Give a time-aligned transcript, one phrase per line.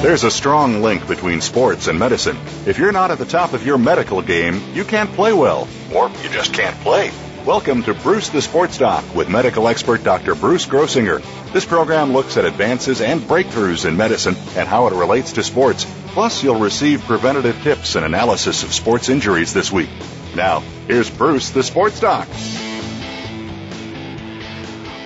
[0.00, 2.38] There's a strong link between sports and medicine.
[2.66, 6.08] If you're not at the top of your medical game, you can't play well, or
[6.22, 7.10] you just can't play.
[7.44, 10.36] Welcome to Bruce the Sports Doc with medical expert Dr.
[10.36, 11.20] Bruce Grossinger.
[11.52, 15.84] This program looks at advances and breakthroughs in medicine and how it relates to sports.
[16.10, 19.90] Plus, you'll receive preventative tips and analysis of sports injuries this week.
[20.36, 22.28] Now, here's Bruce the Sports Doc.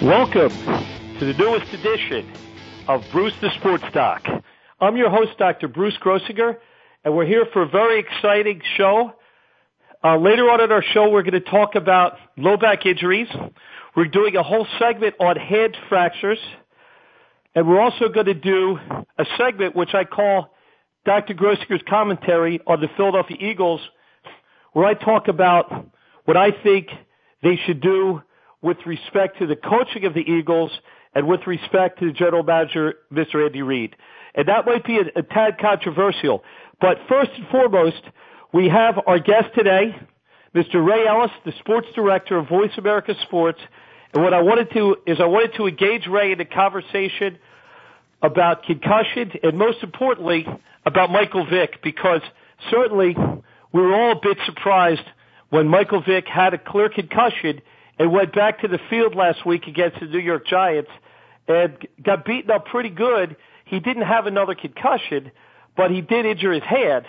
[0.02, 0.50] Welcome
[1.18, 2.30] to the newest edition
[2.88, 4.41] of Bruce the Sports Doc.
[4.82, 5.68] I'm your host, Dr.
[5.68, 6.56] Bruce Grossinger,
[7.04, 9.12] and we're here for a very exciting show.
[10.02, 13.28] Uh, later on in our show, we're going to talk about low back injuries.
[13.94, 16.40] We're doing a whole segment on head fractures,
[17.54, 18.76] and we're also going to do
[19.18, 20.52] a segment which I call
[21.04, 21.34] Dr.
[21.34, 23.80] Grossinger's commentary on the Philadelphia Eagles,
[24.72, 25.72] where I talk about
[26.24, 26.88] what I think
[27.44, 28.20] they should do
[28.62, 30.72] with respect to the coaching of the Eagles
[31.14, 33.46] and with respect to the general manager, Mr.
[33.46, 33.94] Andy Reid
[34.34, 36.42] and that might be a, a tad controversial.
[36.80, 38.02] But first and foremost,
[38.52, 39.96] we have our guest today,
[40.54, 40.84] Mr.
[40.86, 43.60] Ray Ellis, the sports director of Voice America Sports.
[44.12, 47.38] And what I wanted to is I wanted to engage Ray in a conversation
[48.22, 50.46] about concussion and most importantly
[50.84, 52.20] about Michael Vick because
[52.70, 53.16] certainly
[53.72, 55.02] we were all a bit surprised
[55.50, 57.60] when Michael Vick had a clear concussion
[57.98, 60.90] and went back to the field last week against the New York Giants
[61.48, 63.36] and got beaten up pretty good
[63.72, 65.32] he didn't have another concussion,
[65.74, 67.06] but he did injure his head.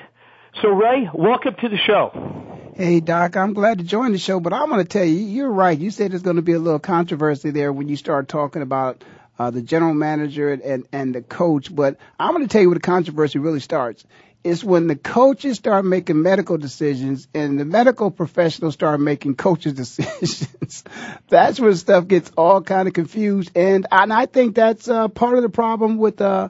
[0.62, 2.72] So Ray, welcome to the show.
[2.78, 5.52] Hey Doc, I'm glad to join the show, but I'm going to tell you, you're
[5.52, 5.78] right.
[5.78, 9.04] You said there's going to be a little controversy there when you start talking about
[9.38, 11.76] uh, the general manager and and the coach.
[11.76, 14.06] But I'm going to tell you where the controversy really starts.
[14.44, 19.74] It's when the coaches start making medical decisions and the medical professionals start making coaches
[19.84, 20.84] decisions.
[21.30, 23.52] that's where stuff gets all kind of confused.
[23.56, 26.50] And, and I think that's uh, part of the problem with, uh,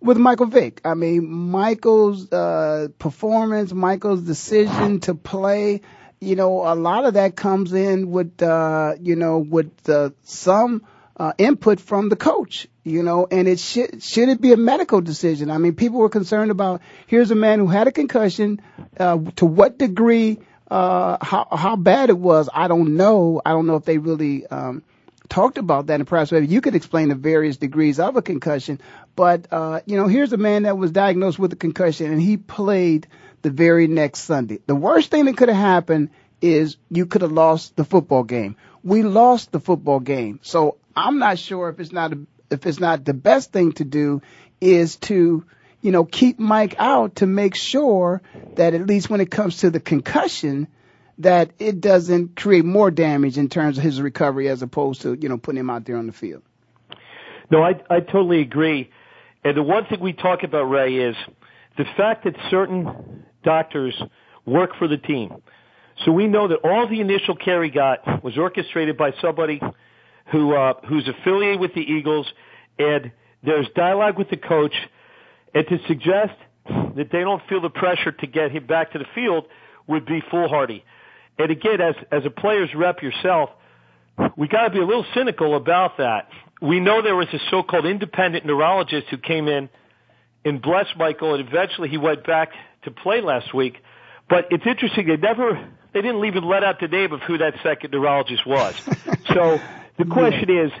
[0.00, 0.80] with Michael Vick.
[0.84, 5.80] I mean, Michael's, uh, performance, Michael's decision to play,
[6.20, 10.86] you know, a lot of that comes in with, uh, you know, with, uh, some,
[11.16, 15.00] uh, input from the coach, you know, and it should should it be a medical
[15.00, 15.50] decision?
[15.50, 18.60] I mean, people were concerned about here's a man who had a concussion,
[18.98, 23.40] uh, to what degree, uh, how how bad it was, I don't know.
[23.44, 24.82] I don't know if they really um,
[25.28, 28.80] talked about that, and perhaps maybe you could explain the various degrees of a concussion.
[29.14, 32.36] But uh, you know, here's a man that was diagnosed with a concussion, and he
[32.36, 33.06] played
[33.42, 34.60] the very next Sunday.
[34.66, 36.10] The worst thing that could have happened
[36.40, 38.56] is you could have lost the football game.
[38.82, 40.40] We lost the football game.
[40.42, 42.18] So I'm not sure if it's not a,
[42.52, 44.22] if it's not the best thing to do
[44.60, 45.44] is to
[45.80, 48.22] you know keep Mike out to make sure
[48.54, 50.68] that at least when it comes to the concussion
[51.18, 55.28] that it doesn't create more damage in terms of his recovery as opposed to you
[55.28, 56.42] know putting him out there on the field.
[57.50, 58.90] No, I I totally agree.
[59.44, 61.16] And the one thing we talk about Ray is
[61.76, 64.00] the fact that certain doctors
[64.46, 65.42] work for the team.
[66.04, 69.60] So we know that all the initial care he got was orchestrated by somebody
[70.32, 72.26] who uh, who's affiliated with the Eagles,
[72.78, 73.12] and
[73.44, 74.74] there's dialogue with the coach,
[75.54, 76.32] and to suggest
[76.66, 79.44] that they don't feel the pressure to get him back to the field
[79.86, 80.84] would be foolhardy.
[81.38, 83.50] And again, as as a player's rep yourself,
[84.36, 86.28] we got to be a little cynical about that.
[86.60, 89.68] We know there was a so-called independent neurologist who came in
[90.44, 92.52] and blessed Michael, and eventually he went back
[92.84, 93.76] to play last week.
[94.30, 97.54] But it's interesting; they never, they didn't even let out the name of who that
[97.62, 98.74] second neurologist was.
[99.26, 99.60] so
[99.98, 100.72] the question is,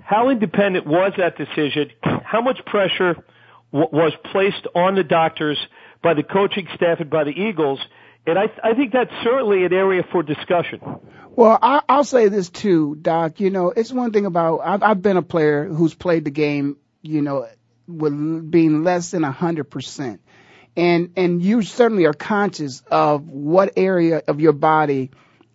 [0.00, 1.90] how independent was that decision?
[2.02, 3.14] How much pressure
[3.72, 5.58] w- was placed on the doctors
[6.02, 7.80] by the coaching staff and by the Eagles?
[8.26, 10.80] And I, I think that's certainly an area for discussion.
[11.34, 13.40] Well, I, I'll say this too, Doc.
[13.40, 16.76] You know, it's one thing about I've, I've been a player who's played the game,
[17.00, 17.48] you know,
[17.88, 20.20] with being less than a hundred percent.
[20.76, 25.10] and and you certainly are conscious of what area of your body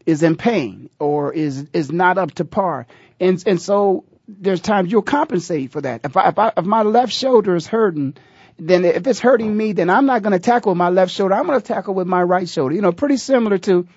[0.08, 2.88] is in pain or is is not up to par,
[3.20, 6.02] and and so there's times you'll compensate for that.
[6.04, 8.16] If I, if, I, if my left shoulder is hurting,
[8.58, 11.36] then if it's hurting me, then I'm not going to tackle with my left shoulder.
[11.36, 12.76] I'm going to tackle with my right shoulder.
[12.76, 13.88] You know, pretty similar to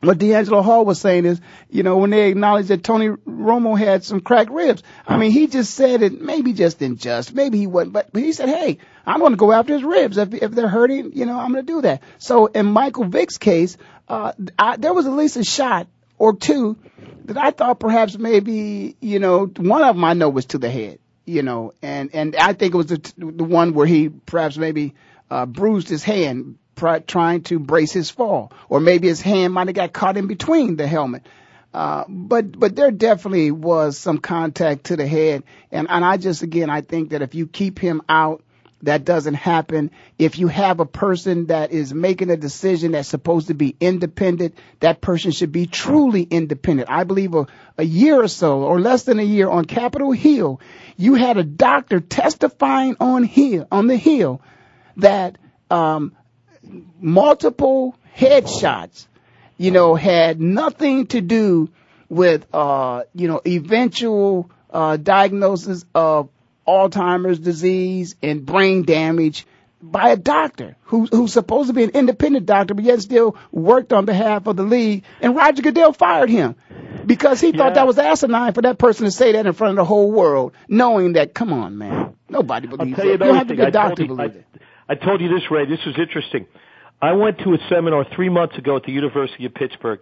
[0.00, 1.40] what DeAngelo Hall was saying is,
[1.70, 5.46] you know, when they acknowledged that Tony Romo had some cracked ribs, I mean, he
[5.46, 8.78] just said it, maybe just in just, maybe he wasn't, but, but he said, hey,
[9.06, 10.18] I'm going to go after his ribs.
[10.18, 12.02] If, if they're hurting, you know, I'm going to do that.
[12.18, 13.76] So in Michael Vick's case,
[14.08, 15.88] uh, I, there was at least a shot
[16.18, 16.76] or two
[17.24, 20.70] that I thought perhaps maybe, you know, one of them I know was to the
[20.70, 24.56] head, you know, and, and I think it was the, the one where he perhaps
[24.56, 24.94] maybe,
[25.30, 29.76] uh, bruised his hand trying to brace his fall, or maybe his hand might have
[29.76, 31.26] got caught in between the helmet.
[31.74, 36.42] Uh, but but there definitely was some contact to the head, and and I just
[36.42, 38.42] again I think that if you keep him out,
[38.82, 39.90] that doesn't happen.
[40.18, 44.54] If you have a person that is making a decision that's supposed to be independent,
[44.80, 46.88] that person should be truly independent.
[46.90, 47.46] I believe a,
[47.76, 50.60] a year or so, or less than a year, on Capitol Hill,
[50.96, 54.40] you had a doctor testifying on hill on the hill
[54.96, 55.36] that
[55.70, 56.15] um,
[57.00, 59.06] multiple headshots,
[59.58, 61.70] you know, had nothing to do
[62.08, 66.28] with, uh, you know, eventual uh, diagnosis of
[66.66, 69.46] Alzheimer's disease and brain damage
[69.82, 73.92] by a doctor who, who's supposed to be an independent doctor, but yet still worked
[73.92, 75.04] on behalf of the league.
[75.20, 76.56] And Roger Goodell fired him
[77.04, 79.76] because he thought that was asinine for that person to say that in front of
[79.76, 83.04] the whole world, knowing that, come on, man, nobody believes I'll tell that.
[83.04, 84.45] You, you don't have to be a doctor to believe I, it.
[84.88, 85.66] I told you this, Ray.
[85.66, 86.46] This was interesting.
[87.02, 90.00] I went to a seminar three months ago at the University of Pittsburgh,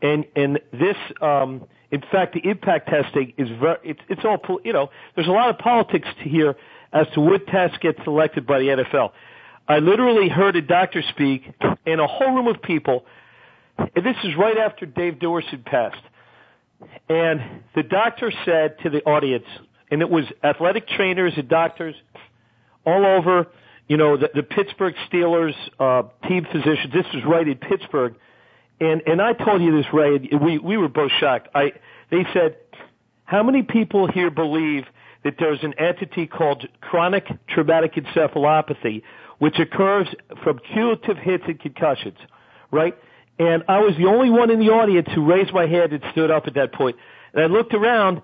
[0.00, 3.78] and and this, um, in fact, the impact testing is very.
[3.84, 4.90] It's it's all you know.
[5.14, 6.56] There's a lot of politics here
[6.92, 9.10] as to what tests get selected by the NFL.
[9.68, 11.42] I literally heard a doctor speak
[11.86, 13.04] in a whole room of people,
[13.78, 16.02] and this is right after Dave Duerson had passed.
[17.08, 19.44] And the doctor said to the audience,
[19.90, 21.94] and it was athletic trainers and doctors
[22.86, 23.46] all over
[23.90, 26.92] you know, the, the Pittsburgh Steelers uh, team physicians.
[26.94, 28.14] This was right in Pittsburgh,
[28.78, 30.14] and and I told you this, Ray.
[30.14, 31.48] And we we were both shocked.
[31.56, 31.72] I
[32.08, 32.56] they said,
[33.24, 34.84] how many people here believe
[35.24, 39.02] that there's an entity called chronic traumatic encephalopathy,
[39.38, 40.06] which occurs
[40.44, 42.18] from cumulative hits and concussions,
[42.70, 42.96] right?
[43.40, 46.30] And I was the only one in the audience who raised my hand and stood
[46.30, 46.94] up at that point.
[47.34, 48.22] And I looked around,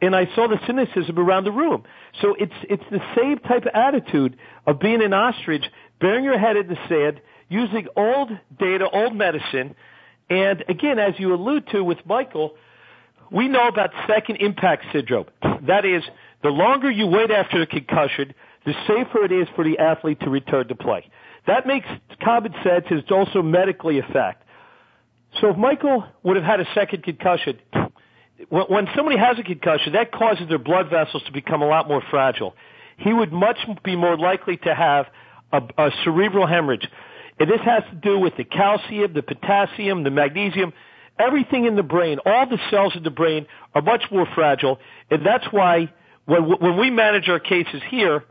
[0.00, 1.84] and I saw the cynicism around the room.
[2.20, 4.36] So it's it's the same type of attitude
[4.66, 5.64] of being an ostrich,
[6.00, 9.74] burying your head in the sand, using old data, old medicine,
[10.30, 12.54] and again, as you allude to with Michael,
[13.30, 15.26] we know about second impact syndrome.
[15.66, 16.02] That is,
[16.42, 18.32] the longer you wait after a concussion,
[18.64, 21.10] the safer it is for the athlete to return to play.
[21.46, 21.86] That makes
[22.22, 22.86] common sense.
[22.90, 24.44] It's also medically a fact.
[25.40, 27.58] So if Michael would have had a second concussion,
[28.48, 32.02] when somebody has a concussion, that causes their blood vessels to become a lot more
[32.10, 32.54] fragile.
[32.96, 35.06] He would much be more likely to have
[35.52, 36.86] a, a cerebral hemorrhage.
[37.38, 40.72] And this has to do with the calcium, the potassium, the magnesium,
[41.18, 42.18] everything in the brain.
[42.24, 44.78] All the cells in the brain are much more fragile.
[45.10, 45.92] And that's why
[46.26, 48.24] when, when we manage our cases here,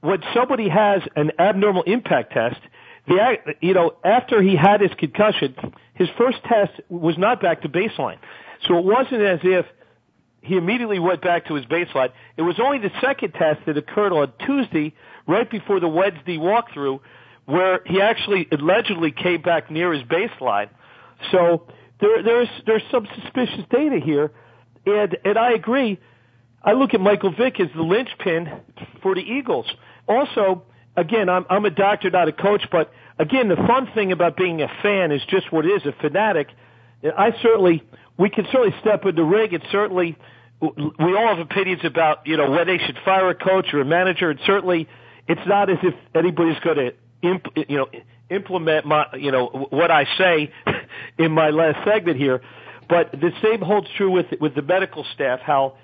[0.00, 2.60] when somebody has an abnormal impact test,
[3.06, 5.54] the, you know, after he had his concussion,
[5.94, 8.18] his first test was not back to baseline.
[8.66, 9.66] So it wasn't as if
[10.42, 12.10] he immediately went back to his baseline.
[12.36, 14.94] It was only the second test that occurred on Tuesday,
[15.26, 17.00] right before the Wednesday walkthrough,
[17.44, 20.68] where he actually allegedly came back near his baseline.
[21.30, 21.66] So
[22.00, 24.32] there, there's there's some suspicious data here,
[24.86, 25.98] and and I agree.
[26.62, 28.48] I look at Michael Vick as the linchpin
[29.02, 29.66] for the Eagles.
[30.08, 30.62] Also,
[30.96, 34.62] again, I'm I'm a doctor, not a coach, but again, the fun thing about being
[34.62, 36.48] a fan is just what it is, a fanatic.
[37.04, 37.82] I certainly
[38.18, 40.16] we can certainly step in the ring and certainly
[40.60, 43.84] we all have opinions about you know when they should fire a coach or a
[43.84, 44.88] manager, and certainly
[45.26, 47.86] it's not as if anybody's going to imp, you know
[48.28, 50.52] implement my you know what I say
[51.18, 52.42] in my last segment here.
[52.88, 55.40] But the same holds true with with the medical staff.
[55.40, 55.76] How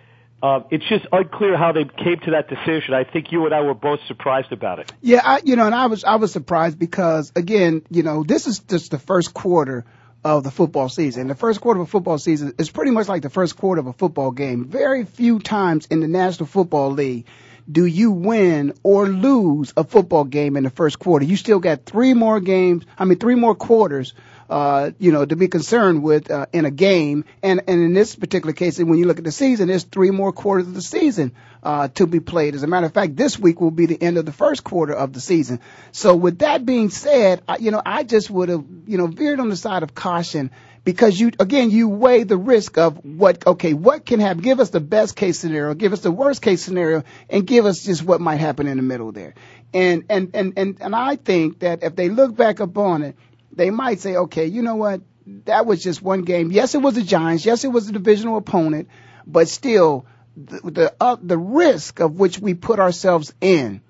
[0.42, 2.92] uh, it's just unclear how they came to that decision.
[2.92, 4.92] I think you and I were both surprised about it.
[5.00, 8.46] Yeah, I, you know, and I was I was surprised because again, you know, this
[8.46, 9.86] is just the first quarter
[10.34, 11.28] of the football season.
[11.28, 13.86] The first quarter of a football season is pretty much like the first quarter of
[13.86, 14.64] a football game.
[14.66, 17.26] Very few times in the National Football League
[17.70, 21.24] do you win or lose a football game in the first quarter?
[21.24, 24.14] You still got three more games, I mean, three more quarters
[24.48, 27.24] uh, you know, to be concerned with uh, in a game.
[27.42, 30.32] And, and in this particular case, when you look at the season, there's three more
[30.32, 32.54] quarters of the season uh, to be played.
[32.54, 34.92] As a matter of fact, this week will be the end of the first quarter
[34.92, 35.60] of the season.
[35.92, 39.40] So with that being said, I, you know, I just would have, you know, veered
[39.40, 40.50] on the side of caution
[40.84, 44.70] because you again you weigh the risk of what okay what can happen give us
[44.70, 48.20] the best case scenario give us the worst case scenario and give us just what
[48.20, 49.34] might happen in the middle there
[49.74, 53.16] and and and and, and I think that if they look back upon it
[53.56, 55.00] they might say, okay, you know what?
[55.46, 56.52] That was just one game.
[56.52, 57.44] Yes, it was the Giants.
[57.44, 58.88] Yes, it was a divisional opponent,
[59.26, 63.80] but still, the the, uh, the risk of which we put ourselves in,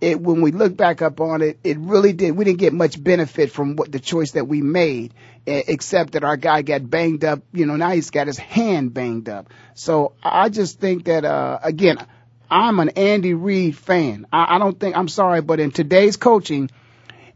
[0.00, 2.36] it when we look back up on it, it really did.
[2.36, 5.14] We didn't get much benefit from what the choice that we made,
[5.46, 7.42] except that our guy got banged up.
[7.52, 9.50] You know, now he's got his hand banged up.
[9.74, 12.04] So I just think that uh, again,
[12.50, 14.26] I'm an Andy Reid fan.
[14.32, 16.70] I, I don't think I'm sorry, but in today's coaching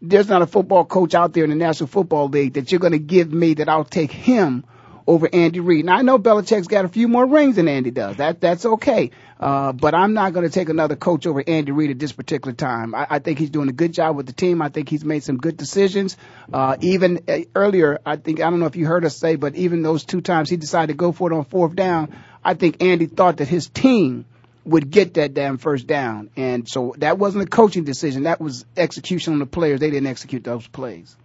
[0.02, 2.92] there's not a football coach out there in the National Football League that you're going
[2.92, 4.64] to give me that I'll take him
[5.06, 5.84] over Andy Reid.
[5.84, 8.16] Now I know Belichick's got a few more rings than Andy does.
[8.16, 9.12] That that's okay.
[9.38, 12.54] Uh, but I'm not going to take another coach over Andy Reid at this particular
[12.54, 12.94] time.
[12.94, 14.62] I, I think he's doing a good job with the team.
[14.62, 16.16] I think he's made some good decisions.
[16.52, 19.54] Uh, even uh, earlier, I think I don't know if you heard us say, but
[19.54, 22.82] even those two times he decided to go for it on fourth down, I think
[22.82, 24.24] Andy thought that his team
[24.66, 26.30] would get that damn first down.
[26.36, 28.24] And so that wasn't a coaching decision.
[28.24, 29.80] That was execution on the players.
[29.80, 31.16] They didn't execute those plays.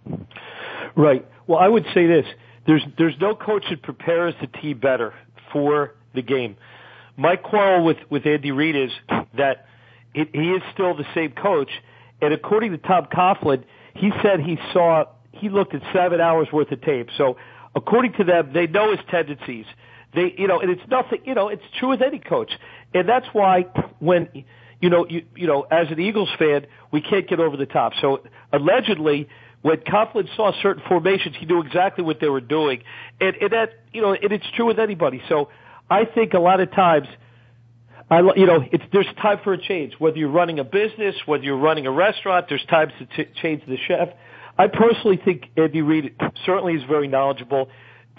[0.94, 1.26] Right.
[1.46, 2.24] Well, I would say this.
[2.66, 5.12] There's, there's no coach that prepares the team better
[5.52, 6.56] for the game.
[7.16, 8.90] My quarrel with, with Andy Reid is
[9.36, 9.66] that
[10.14, 11.70] it, he is still the same coach.
[12.20, 16.70] And according to Tom Coughlin, he said he saw, he looked at seven hours worth
[16.70, 17.08] of tape.
[17.18, 17.36] So
[17.74, 19.66] according to them, they know his tendencies.
[20.14, 22.52] They, you know, and it's nothing, you know, it's true with any coach.
[22.92, 23.62] And that's why
[23.98, 24.28] when,
[24.80, 27.92] you know, you, you know, as an Eagles fan, we can't get over the top.
[28.00, 29.28] So allegedly,
[29.62, 32.82] when Coughlin saw certain formations, he knew exactly what they were doing.
[33.20, 35.22] And, and that, you know, and it's true with anybody.
[35.28, 35.48] So
[35.88, 37.06] I think a lot of times,
[38.10, 39.94] I, you know, it's, there's time for a change.
[39.98, 43.78] Whether you're running a business, whether you're running a restaurant, there's times to change the
[43.88, 44.08] chef.
[44.58, 46.14] I personally think Andy Reid
[46.44, 47.70] certainly is very knowledgeable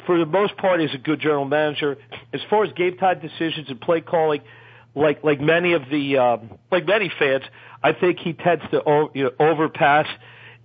[0.05, 1.97] for the most part, is a good general manager.
[2.33, 4.41] As far as game time decisions and play calling,
[4.95, 7.43] like like many of the um, like many fans,
[7.81, 10.07] I think he tends to you know, overpass.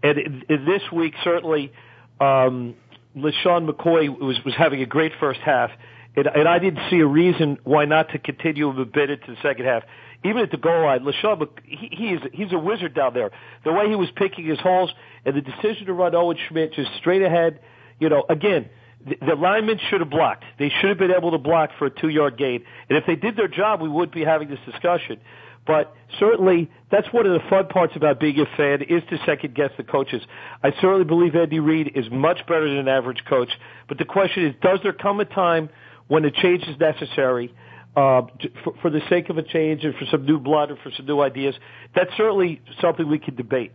[0.02, 1.72] And in, in this week, certainly,
[2.20, 2.74] um,
[3.16, 5.70] LeSean McCoy was was having a great first half,
[6.16, 9.26] and, and I didn't see a reason why not to continue him a bit into
[9.28, 9.82] the second half.
[10.24, 13.30] Even at the goal line, LeSean, he, he he's a wizard down there.
[13.64, 14.90] The way he was picking his holes
[15.24, 17.60] and the decision to run Owen Schmitt just straight ahead,
[18.00, 18.68] you know, again
[19.06, 20.44] the, linemen should have blocked.
[20.58, 22.64] They should have been able to block for a two-yard gain.
[22.88, 25.20] And if they did their job, we wouldn't be having this discussion.
[25.66, 29.54] But certainly, that's one of the fun parts about being a fan is to second
[29.54, 30.22] guess the coaches.
[30.62, 33.50] I certainly believe Andy Reid is much better than an average coach.
[33.86, 35.68] But the question is, does there come a time
[36.06, 37.54] when a change is necessary?
[37.96, 38.22] Uh,
[38.62, 41.04] for, for the sake of a change and for some new blood or for some
[41.04, 41.54] new ideas,
[41.94, 43.72] that's certainly something we could debate.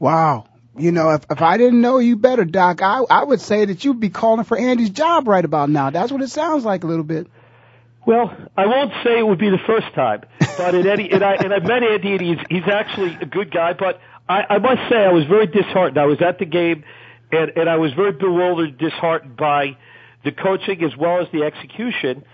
[0.00, 0.46] Wow,
[0.76, 3.84] you know, if, if I didn't know you better, Doc, I, I would say that
[3.84, 5.90] you'd be calling for Andy's job right about now.
[5.90, 7.26] That's what it sounds like a little bit.
[8.06, 10.22] Well, I won't say it would be the first time,
[10.56, 13.52] but in any, and I, and I've met Andy and he's, he's actually a good
[13.52, 15.98] guy, but I, I must say I was very disheartened.
[15.98, 16.84] I was at the game
[17.30, 19.76] and, and I was very bewildered, disheartened by
[20.24, 22.24] the coaching as well as the execution.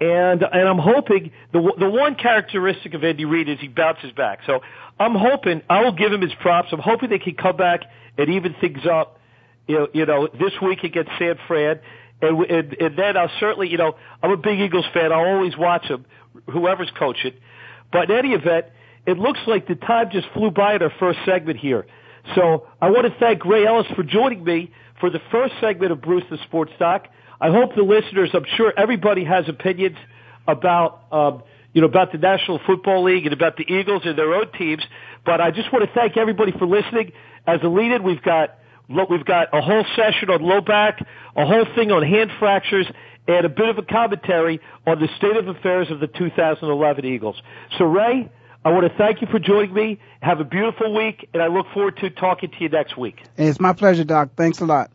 [0.00, 4.40] And, and I'm hoping the, the one characteristic of Andy Reid is he bounces back.
[4.46, 4.60] So
[4.98, 6.68] I'm hoping I will give him his props.
[6.72, 7.82] I'm hoping they can come back
[8.18, 9.18] and even things up.
[9.68, 11.78] You know, you know this week against San Fran,
[12.20, 15.12] and, and and then I'll certainly, you know, I'm a big Eagles fan.
[15.12, 16.04] I'll always watch them,
[16.50, 17.34] whoever's coaching.
[17.92, 18.66] But in any event,
[19.06, 21.86] it looks like the time just flew by in our first segment here.
[22.34, 26.00] So I want to thank Ray Ellis for joining me for the first segment of
[26.00, 27.06] Bruce the Sports Doc.
[27.42, 29.96] I hope the listeners, I'm sure everybody has opinions
[30.46, 34.32] about um, you know, about the National Football League and about the Eagles and their
[34.32, 34.84] own teams.
[35.26, 37.12] But I just want to thank everybody for listening.
[37.46, 38.58] As a lead-in, we've got
[38.88, 42.86] we've got a whole session on low back, a whole thing on hand fractures,
[43.26, 47.42] and a bit of a commentary on the state of affairs of the 2011 Eagles.
[47.76, 48.30] So, Ray,
[48.64, 49.98] I want to thank you for joining me.
[50.20, 53.20] Have a beautiful week, and I look forward to talking to you next week.
[53.36, 54.30] It's my pleasure, Doc.
[54.36, 54.92] Thanks a lot.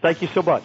[0.00, 0.64] Thank you so much.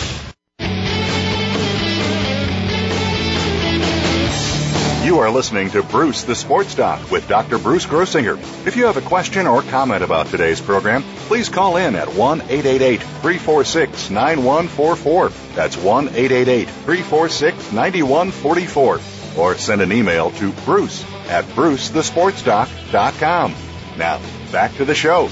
[5.11, 7.57] You are listening to Bruce the Sports Doc with Dr.
[7.57, 8.37] Bruce Grossinger.
[8.65, 12.43] If you have a question or comment about today's program, please call in at 1
[12.43, 15.29] 888 346 9144.
[15.53, 19.01] That's 1 888 346 9144.
[19.37, 23.55] Or send an email to bruce at brucethesportsdoc.com.
[23.97, 24.21] Now,
[24.53, 25.23] back to the show.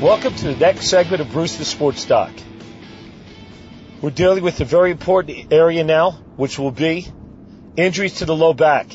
[0.00, 2.30] Welcome to the next segment of Bruce the Sports Doc.
[4.00, 7.12] We're dealing with a very important area now, which will be
[7.76, 8.88] injuries to the low back.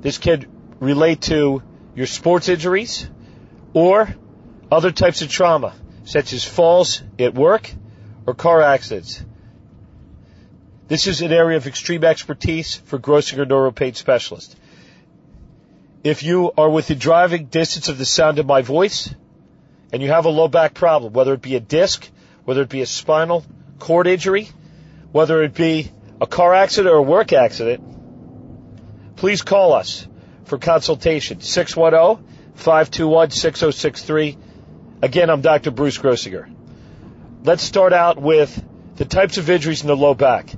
[0.00, 0.48] This could
[0.80, 1.62] relate to
[1.94, 3.08] your sports injuries
[3.72, 4.14] or
[4.70, 7.70] other types of trauma, such as falls at work
[8.26, 9.24] or car accidents.
[10.86, 14.56] This is an area of extreme expertise for Grossinger Neuropain Specialist.
[16.02, 19.12] If you are within driving distance of the sound of my voice
[19.90, 22.06] and you have a low back problem, whether it be a disc,
[22.44, 23.44] whether it be a spinal
[23.78, 24.50] cord injury,
[25.12, 25.90] whether it be
[26.24, 27.82] a car accident or a work accident,
[29.16, 30.08] please call us
[30.44, 31.36] for consultation.
[31.38, 34.38] 610-521-6063.
[35.02, 35.70] Again, I'm Dr.
[35.70, 36.50] Bruce Grossinger.
[37.42, 38.64] Let's start out with
[38.96, 40.50] the types of injuries in the low back.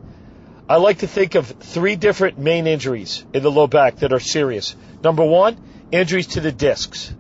[0.68, 4.20] I like to think of three different main injuries in the low back that are
[4.20, 4.76] serious.
[5.02, 5.59] Number one,
[5.90, 7.12] injuries to the discs.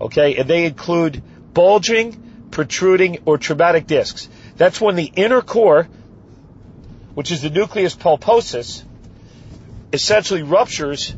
[0.00, 4.30] Okay, and they include bulging, protruding, or traumatic discs.
[4.56, 5.86] That's when the inner core
[7.14, 8.84] which is the nucleus pulposus,
[9.92, 11.14] essentially ruptures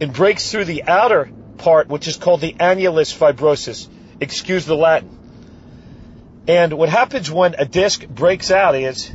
[0.00, 3.88] and breaks through the outer part, which is called the annulus fibrosus.
[4.20, 5.16] Excuse the Latin.
[6.48, 9.10] And what happens when a disc breaks out is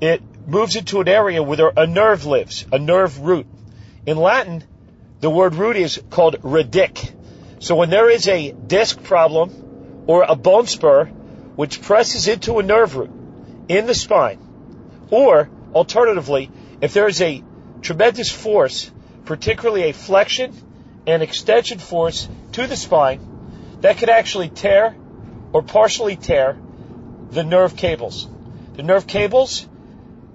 [0.00, 3.46] it moves into an area where a nerve lives, a nerve root.
[4.06, 4.64] In Latin,
[5.20, 7.12] the word root is called radic.
[7.60, 11.06] So when there is a disc problem or a bone spur
[11.56, 13.10] which presses into a nerve root
[13.68, 14.43] in the spine,
[15.10, 17.42] or, alternatively, if there is a
[17.82, 18.90] tremendous force,
[19.24, 20.52] particularly a flexion
[21.06, 24.96] and extension force to the spine, that could actually tear
[25.52, 26.58] or partially tear
[27.30, 28.28] the nerve cables.
[28.74, 29.68] The nerve cables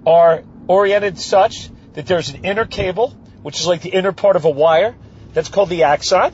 [0.06, 3.10] are oriented such that there's an inner cable,
[3.42, 4.94] which is like the inner part of a wire,
[5.32, 6.32] that's called the axon,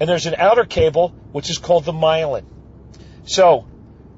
[0.00, 2.44] and there's an outer cable, which is called the myelin.
[3.24, 3.66] So,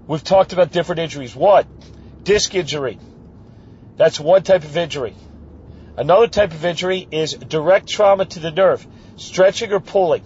[0.06, 1.36] we've talked about different injuries.
[1.36, 1.66] What?
[2.24, 2.98] Disc injury.
[3.96, 5.14] That's one type of injury.
[5.96, 8.84] Another type of injury is direct trauma to the nerve,
[9.16, 10.24] stretching or pulling.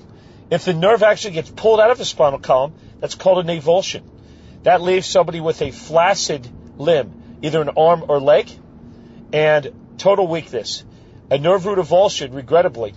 [0.51, 4.03] If the nerve actually gets pulled out of the spinal column, that's called an avulsion.
[4.63, 8.51] That leaves somebody with a flaccid limb, either an arm or leg,
[9.33, 10.85] and total weakness.
[11.31, 12.95] A nerve root avulsion, regrettably,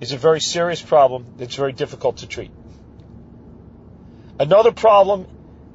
[0.00, 2.52] is a very serious problem that's very difficult to treat.
[4.38, 5.26] Another problem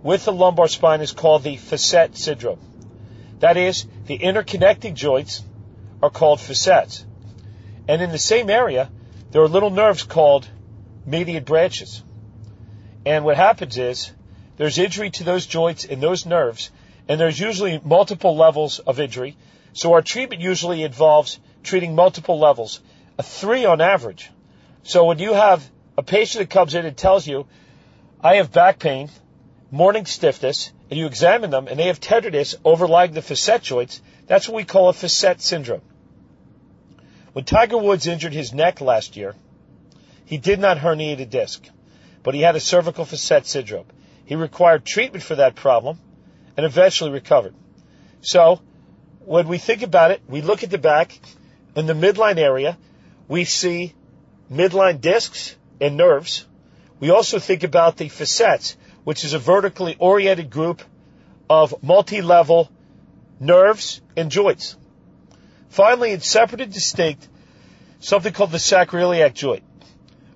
[0.02, 2.60] with the lumbar spine is called the facet syndrome.
[3.40, 5.44] That is, the interconnecting joints
[6.02, 7.06] are called facets.
[7.88, 8.90] And in the same area,
[9.32, 10.48] there are little nerves called
[11.06, 12.04] median branches.
[13.06, 14.12] And what happens is
[14.58, 16.70] there's injury to those joints and those nerves,
[17.08, 19.38] and there's usually multiple levels of injury.
[19.74, 22.82] So our treatment usually involves treating multiple levels,
[23.18, 24.30] a three on average.
[24.84, 27.48] So when you have a patient that comes in and tells you,
[28.22, 29.10] I have back pain,
[29.72, 34.48] morning stiffness, and you examine them and they have tenderness overlying the facet joints, that's
[34.48, 35.82] what we call a facet syndrome.
[37.34, 39.36] When Tiger Woods injured his neck last year,
[40.26, 41.64] he did not herniate a disc,
[42.24, 43.86] but he had a cervical facet syndrome.
[44.26, 46.00] He required treatment for that problem
[46.58, 47.56] and eventually recovered.
[48.22, 48.62] So,
[49.20, 51.18] when we think about it, we look at the back,
[51.76, 52.78] in the midline area,
[53.28, 53.94] we see
[54.52, 56.46] midline discs and nerves.
[57.00, 58.76] We also think about the facets,
[59.10, 60.84] which is a vertically oriented group
[61.50, 62.70] of multi-level
[63.40, 64.78] nerves and joints.
[65.70, 67.28] Finally, it's separate and distinct,
[68.00, 69.64] something called the sacroiliac joint.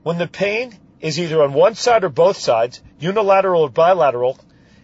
[0.01, 4.39] When the pain is either on one side or both sides, unilateral or bilateral,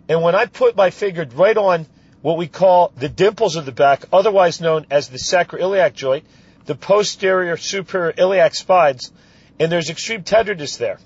[0.08, 1.88] and when I put my finger right on
[2.22, 6.28] what we call the dimples of the back, otherwise known as the sacroiliac joint,
[6.68, 9.12] the posterior superior iliac spines,
[9.60, 11.00] and there's extreme tenderness there.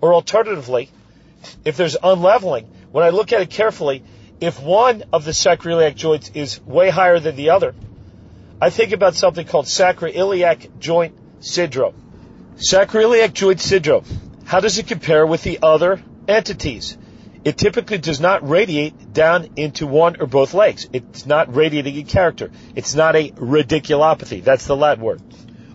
[0.00, 0.88] Or alternatively,
[1.64, 4.04] if there's unleveling, when I look at it carefully,
[4.40, 7.74] if one of the sacroiliac joints is way higher than the other,
[8.60, 11.94] I think about something called sacroiliac joint syndrome.
[12.56, 14.04] Sacroiliac joint syndrome.
[14.44, 16.96] How does it compare with the other entities?
[17.44, 20.88] It typically does not radiate down into one or both legs.
[20.92, 22.50] It's not radiating in character.
[22.74, 24.42] It's not a radiculopathy.
[24.42, 25.22] That's the Latin word.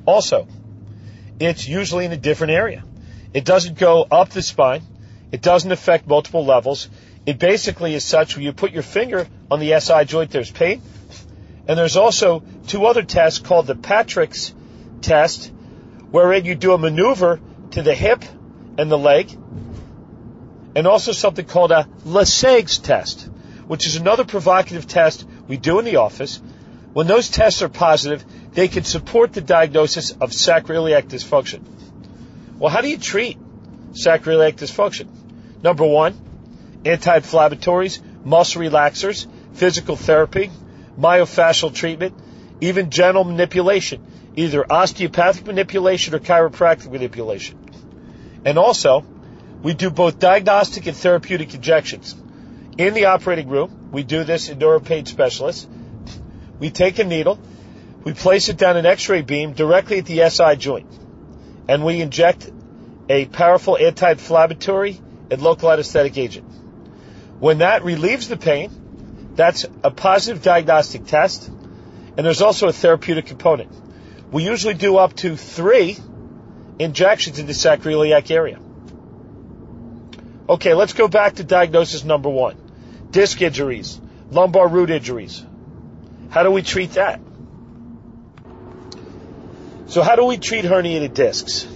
[0.06, 0.48] Also,
[1.40, 2.84] it's usually in a different area.
[3.34, 4.82] It doesn't go up the spine.
[5.32, 6.90] It doesn't affect multiple levels.
[7.26, 10.82] It basically is such when you put your finger on the SI joint, there's pain.
[11.68, 14.54] And there's also two other tests called the Patrick's
[15.02, 15.52] test,
[16.10, 17.40] wherein you do a maneuver
[17.72, 18.24] to the hip
[18.78, 19.32] and the leg,
[20.76, 23.30] and also something called a Lasegue's test,
[23.68, 26.42] which is another provocative test we do in the office.
[26.94, 31.62] When those tests are positive, they can support the diagnosis of sacroiliac dysfunction.
[32.58, 33.38] Well, how do you treat
[33.92, 35.08] sacroiliac dysfunction?
[35.62, 36.18] Number one,
[36.86, 40.52] anti-inflammatories, muscle relaxers, physical therapy,
[40.98, 42.16] myofascial treatment,
[42.62, 47.58] even gentle manipulation, either osteopathic manipulation or chiropractic manipulation.
[48.46, 49.06] And also,
[49.62, 52.16] we do both diagnostic and therapeutic injections.
[52.78, 55.68] In the operating room, we do this in neuropain specialists.
[56.60, 57.40] We take a needle,
[58.04, 60.88] we place it down an x-ray beam directly at the SI joint,
[61.68, 62.50] and we inject
[63.10, 65.00] a powerful anti-inflammatory
[65.32, 66.46] and local anesthetic agent.
[67.40, 73.28] When that relieves the pain, that's a positive diagnostic test, and there's also a therapeutic
[73.28, 73.72] component.
[74.32, 75.98] We usually do up to three
[76.78, 78.60] injections in the sacroiliac area.
[80.50, 82.58] Okay, let's go back to diagnosis number one.
[83.12, 84.00] Disc injuries,
[84.32, 85.46] lumbar root injuries.
[86.30, 87.22] How do we treat that?
[89.88, 91.68] So how do we treat herniated discs?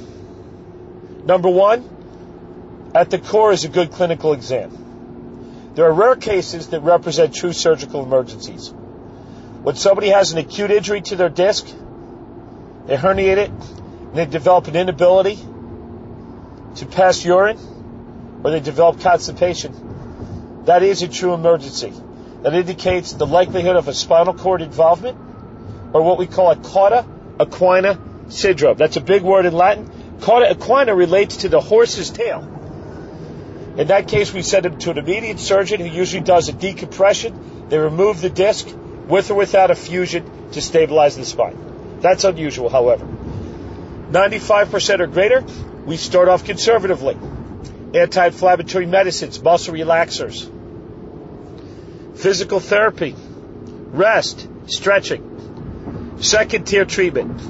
[1.26, 1.90] Number one,
[2.94, 5.72] at the core is a good clinical exam.
[5.76, 8.72] There are rare cases that represent true surgical emergencies.
[9.64, 11.66] When somebody has an acute injury to their disc,
[12.86, 15.38] they herniate it, and they develop an inability
[16.76, 17.58] to pass urine,
[18.44, 20.64] or they develop constipation.
[20.66, 21.94] That is a true emergency.
[22.44, 25.18] That indicates the likelihood of a spinal cord involvement,
[25.94, 27.06] or what we call a cauda
[27.38, 28.78] equina syndrome.
[28.78, 29.90] That's a big word in Latin.
[30.20, 32.42] Cauda equina relates to the horse's tail.
[33.76, 37.70] In that case, we send him to an immediate surgeon who usually does a decompression.
[37.70, 38.68] They remove the disc
[39.08, 42.00] with or without a fusion to stabilize the spine.
[42.00, 43.06] That's unusual, however.
[44.12, 45.44] 95% or greater,
[45.86, 47.18] we start off conservatively.
[47.96, 50.50] Anti-inflammatory medicines, muscle relaxers,
[52.16, 56.18] physical therapy, rest, stretching.
[56.20, 57.42] Second tier treatment,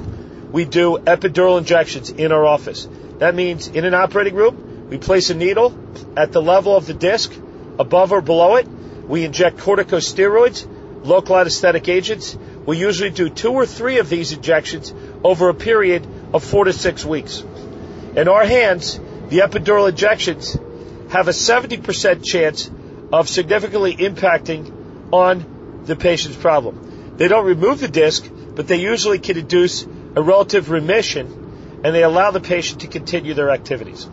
[0.52, 2.88] we do epidural injections in our office.
[3.18, 5.76] That means in an operating room, we place a needle
[6.16, 7.32] at the level of the disc,
[7.78, 8.68] above or below it.
[8.68, 10.66] We inject corticosteroids,
[11.04, 12.36] local anesthetic agents.
[12.66, 14.92] We usually do two or three of these injections
[15.22, 17.42] over a period of four to six weeks.
[18.16, 20.56] In our hands, the epidural injections
[21.10, 22.70] have a 70% chance
[23.12, 27.16] of significantly impacting on the patient's problem.
[27.16, 29.84] They don't remove the disc, but they usually can induce
[30.16, 34.08] a relative remission and they allow the patient to continue their activities.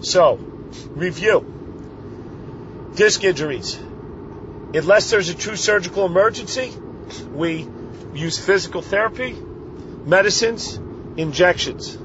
[0.00, 2.92] So, review.
[2.94, 3.78] Disc injuries.
[4.74, 6.72] Unless there's a true surgical emergency,
[7.32, 7.66] we
[8.14, 9.36] use physical therapy,
[10.04, 10.78] medicines,
[11.16, 11.96] injections.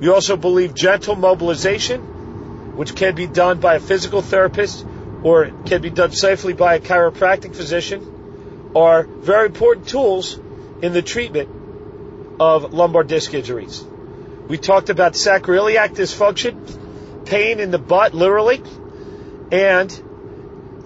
[0.00, 4.84] We also believe gentle mobilization which can be done by a physical therapist
[5.22, 10.38] or can be done safely by a chiropractic physician, are very important tools
[10.80, 11.48] in the treatment
[12.40, 13.84] of lumbar disc injuries.
[14.48, 16.81] We talked about sacroiliac dysfunction,
[17.24, 18.62] pain in the butt, literally,
[19.50, 19.90] and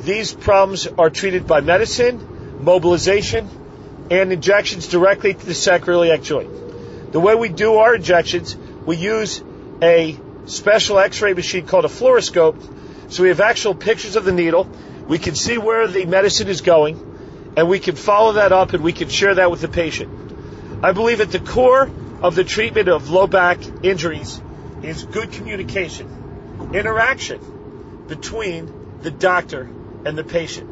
[0.00, 3.48] these problems are treated by medicine, mobilization,
[4.10, 7.12] and injections directly to the sacroiliac joint.
[7.12, 9.42] The way we do our injections, we use
[9.82, 13.12] a special x-ray machine called a fluoroscope.
[13.12, 14.68] So we have actual pictures of the needle.
[15.08, 18.84] We can see where the medicine is going and we can follow that up and
[18.84, 20.84] we can share that with the patient.
[20.84, 24.40] I believe at the core of the treatment of low back injuries
[24.82, 26.25] is good communication,
[26.76, 29.62] interaction between the doctor
[30.04, 30.70] and the patient.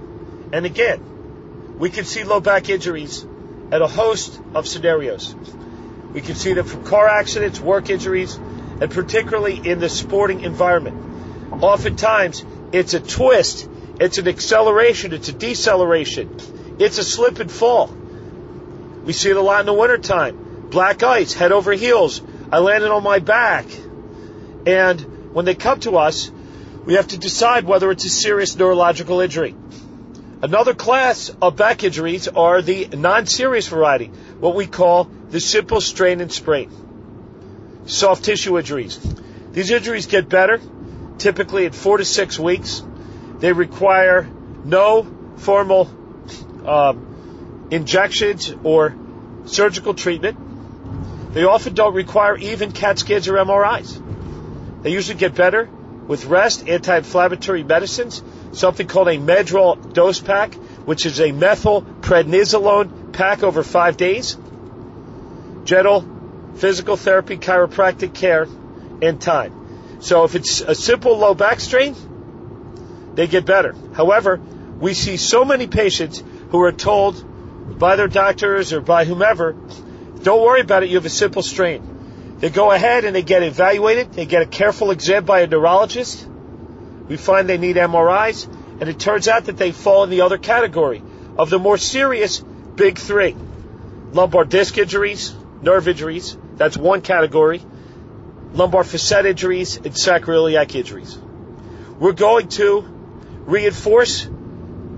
[0.52, 3.26] And again, we can see low back injuries
[3.72, 5.34] at a host of scenarios.
[6.12, 11.62] We can see them from car accidents, work injuries, and particularly in the sporting environment.
[11.62, 16.38] Oftentimes, it's a twist, it's an acceleration, it's a deceleration,
[16.78, 17.88] it's a slip and fall.
[19.04, 20.68] We see it a lot in the wintertime.
[20.70, 22.22] Black ice, head over heels.
[22.50, 23.66] I landed on my back.
[24.66, 26.30] And when they come to us,
[26.86, 29.54] we have to decide whether it's a serious neurological injury.
[30.42, 34.06] Another class of back injuries are the non-serious variety,
[34.38, 36.70] what we call the simple strain and sprain.
[37.86, 38.98] Soft tissue injuries.
[39.50, 40.60] These injuries get better,
[41.18, 42.82] typically in four to six weeks.
[43.38, 44.28] They require
[44.64, 45.04] no
[45.38, 45.90] formal
[46.64, 48.94] um, injections or
[49.46, 51.34] surgical treatment.
[51.34, 54.13] They often don't require even CAT scans or MRIs.
[54.84, 55.64] They usually get better
[56.06, 60.52] with rest, anti-inflammatory medicines, something called a Medrol dose pack,
[60.84, 64.36] which is a methylprednisolone pack over five days,
[65.64, 66.06] gentle
[66.56, 68.46] physical therapy, chiropractic care,
[69.00, 70.02] and time.
[70.02, 71.96] So if it's a simple low back strain,
[73.14, 73.74] they get better.
[73.94, 79.56] However, we see so many patients who are told by their doctors or by whomever,
[80.22, 81.93] don't worry about it, you have a simple strain.
[82.38, 84.12] They go ahead and they get evaluated.
[84.12, 86.26] They get a careful exam by a neurologist.
[87.08, 88.46] We find they need MRIs,
[88.80, 91.02] and it turns out that they fall in the other category
[91.36, 93.36] of the more serious big three.
[94.12, 97.62] Lumbar disc injuries, nerve injuries, that's one category.
[98.52, 101.18] Lumbar facet injuries and sacroiliac injuries.
[101.98, 102.80] We're going to
[103.46, 104.28] reinforce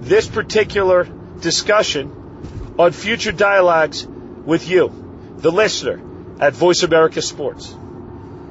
[0.01, 1.05] this particular
[1.41, 6.01] discussion on future dialogues with you, the listener,
[6.41, 7.75] at Voice America Sports.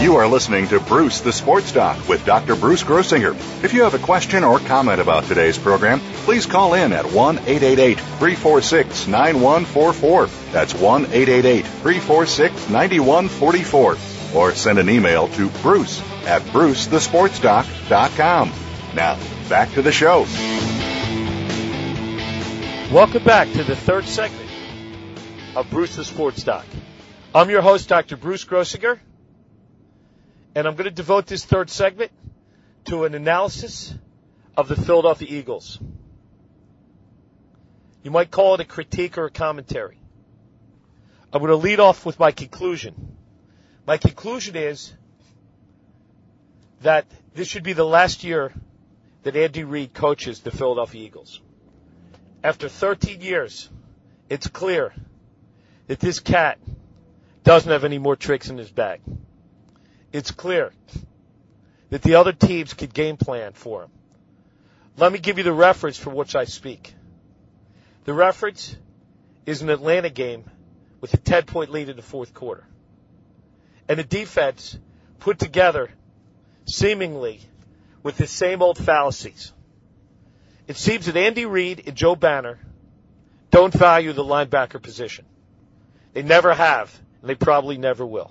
[0.02, 2.56] You are listening to Bruce the Sports Doc with Dr.
[2.56, 3.34] Bruce Grossinger.
[3.62, 7.38] If you have a question or comment about today's program, please call in at 1
[7.38, 10.26] 888 346 9144.
[10.52, 13.96] That's 1 888 346 9144.
[14.34, 18.52] Or send an email to bruce at brucethesportsdoc.com.
[18.94, 19.18] Now,
[19.52, 20.20] back to the show.
[22.90, 24.48] Welcome back to the third segment
[25.54, 26.64] of Bruce the Sports Doc.
[27.34, 28.16] I'm your host, Dr.
[28.16, 28.98] Bruce Grossinger,
[30.54, 32.12] and I'm going to devote this third segment
[32.86, 33.94] to an analysis
[34.56, 35.78] of the Philadelphia Eagles.
[38.02, 39.98] You might call it a critique or a commentary.
[41.30, 43.18] I'm going to lead off with my conclusion.
[43.86, 44.94] My conclusion is
[46.80, 48.50] that this should be the last year
[49.22, 51.40] that Andy Reid coaches the Philadelphia Eagles.
[52.42, 53.70] After 13 years,
[54.28, 54.92] it's clear
[55.86, 56.58] that this cat
[57.44, 59.00] doesn't have any more tricks in his bag.
[60.12, 60.72] It's clear
[61.90, 63.90] that the other teams could game plan for him.
[64.96, 66.94] Let me give you the reference for which I speak.
[68.04, 68.76] The reference
[69.46, 70.44] is an Atlanta game
[71.00, 72.66] with a 10 point lead in the fourth quarter.
[73.88, 74.78] And the defense
[75.18, 75.90] put together
[76.66, 77.40] seemingly
[78.02, 79.52] with the same old fallacies.
[80.66, 82.58] It seems that Andy Reid and Joe Banner
[83.50, 85.24] don't value the linebacker position.
[86.12, 88.30] They never have, and they probably never will.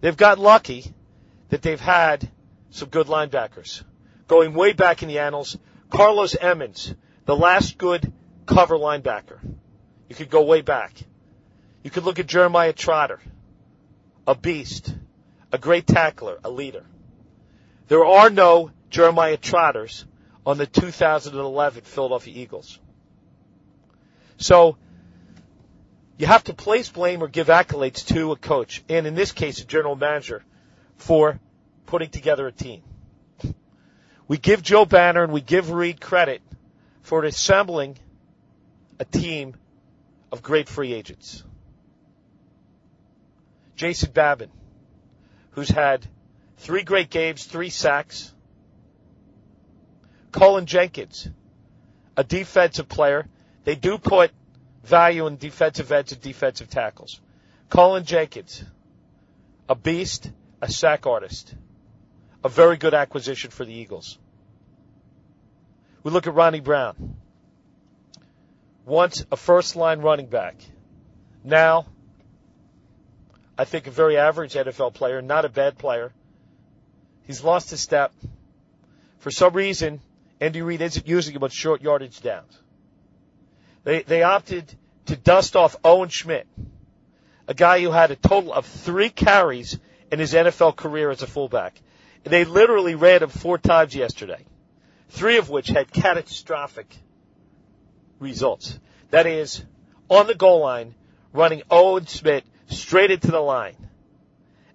[0.00, 0.94] They've got lucky
[1.48, 2.30] that they've had
[2.70, 3.82] some good linebackers.
[4.26, 5.56] Going way back in the annals,
[5.90, 8.12] Carlos Emmons, the last good
[8.46, 9.38] cover linebacker.
[10.08, 10.94] You could go way back.
[11.82, 13.20] You could look at Jeremiah Trotter,
[14.26, 14.94] a beast,
[15.52, 16.84] a great tackler, a leader.
[17.88, 20.04] There are no Jeremiah Trotters
[20.44, 22.78] on the 2011 Philadelphia Eagles.
[24.36, 24.76] So,
[26.18, 29.60] you have to place blame or give accolades to a coach, and in this case,
[29.60, 30.44] a general manager,
[30.96, 31.40] for
[31.86, 32.82] putting together a team.
[34.26, 36.42] We give Joe Banner and we give Reid credit
[37.00, 37.96] for assembling
[38.98, 39.54] a team
[40.30, 41.42] of great free agents.
[43.74, 44.50] Jason Babin,
[45.52, 46.06] who's had
[46.58, 48.32] three great games, three sacks.
[50.30, 51.28] Cullen Jenkins,
[52.16, 53.26] a defensive player.
[53.64, 54.30] They do put
[54.84, 57.20] value in defensive ends and defensive tackles.
[57.70, 58.64] Cullen Jenkins,
[59.68, 61.54] a beast, a sack artist.
[62.44, 64.18] A very good acquisition for the Eagles.
[66.04, 67.16] We look at Ronnie Brown.
[68.86, 70.54] Once a first line running back.
[71.42, 71.86] Now,
[73.58, 76.12] I think a very average NFL player, not a bad player.
[77.28, 78.10] He's lost his step.
[79.18, 80.00] For some reason,
[80.40, 82.58] Andy Reid isn't using him on short yardage downs.
[83.84, 84.74] They, they opted
[85.06, 86.48] to dust off Owen Schmitt,
[87.46, 89.78] a guy who had a total of three carries
[90.10, 91.78] in his NFL career as a fullback.
[92.24, 94.46] They literally ran him four times yesterday,
[95.10, 96.96] three of which had catastrophic
[98.20, 98.78] results.
[99.10, 99.62] That is,
[100.08, 100.94] on the goal line,
[101.34, 103.76] running Owen Schmitt straight into the line.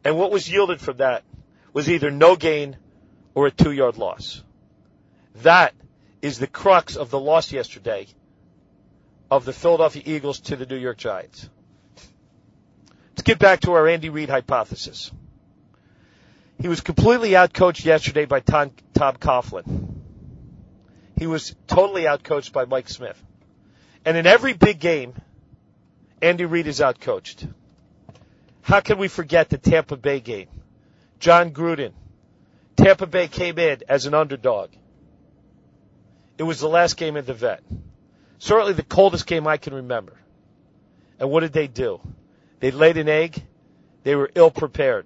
[0.03, 1.23] And what was yielded from that
[1.73, 2.77] was either no gain
[3.33, 4.43] or a two yard loss.
[5.37, 5.73] That
[6.21, 8.07] is the crux of the loss yesterday
[9.29, 11.49] of the Philadelphia Eagles to the New York Giants.
[13.11, 15.11] Let's get back to our Andy Reid hypothesis.
[16.61, 19.95] He was completely outcoached yesterday by Tom, Tom Coughlin.
[21.17, 23.21] He was totally outcoached by Mike Smith.
[24.05, 25.13] And in every big game,
[26.21, 27.51] Andy Reid is outcoached.
[28.61, 30.47] How can we forget the Tampa Bay game?
[31.23, 31.93] Jon Gruden.
[32.75, 34.71] Tampa Bay came in as an underdog.
[36.37, 37.63] It was the last game of the vet.
[38.39, 40.17] Certainly the coldest game I can remember.
[41.17, 42.01] And what did they do?
[42.59, 43.41] They laid an egg.
[44.03, 45.05] They were ill prepared.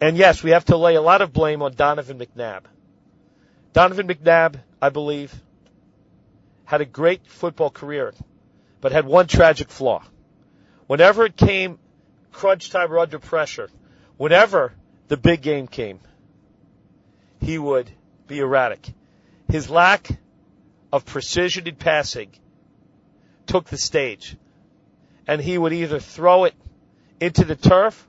[0.00, 2.62] And yes, we have to lay a lot of blame on Donovan McNabb.
[3.72, 5.34] Donovan McNabb, I believe,
[6.66, 8.14] had a great football career,
[8.80, 10.04] but had one tragic flaw.
[10.86, 11.80] Whenever it came
[12.30, 13.68] crunch time or under pressure,
[14.18, 14.74] whenever
[15.08, 16.00] the big game came,
[17.40, 17.90] he would
[18.26, 18.86] be erratic.
[19.48, 20.10] His lack
[20.92, 22.30] of precision in passing
[23.46, 24.36] took the stage.
[25.26, 26.54] And he would either throw it
[27.20, 28.06] into the turf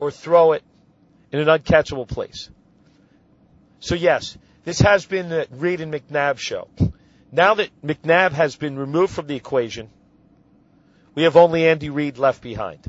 [0.00, 0.62] or throw it
[1.30, 2.50] in an uncatchable place.
[3.80, 6.68] So yes, this has been the Reid and McNabb show.
[7.30, 9.90] Now that McNabb has been removed from the equation,
[11.14, 12.80] we have only Andy Reid left behind.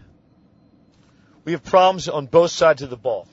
[1.45, 3.27] We have problems on both sides of the ball.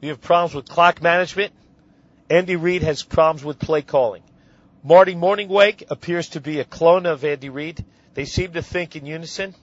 [0.00, 1.52] We have problems with clock management.
[2.30, 4.22] Andy Reid has problems with play calling.
[4.82, 7.84] Marty Mornhinweg appears to be a clone of Andy Reid.
[8.14, 9.54] They seem to think in unison,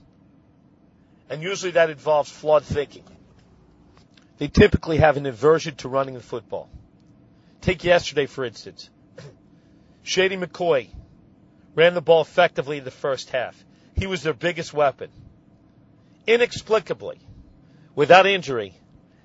[1.28, 3.04] and usually that involves flawed thinking.
[4.38, 6.70] They typically have an aversion to running the football.
[7.60, 8.88] Take yesterday, for instance.
[10.02, 10.88] Shady McCoy
[11.74, 13.62] ran the ball effectively in the first half.
[13.94, 15.10] He was their biggest weapon.
[16.26, 17.18] Inexplicably,
[17.94, 18.74] without injury,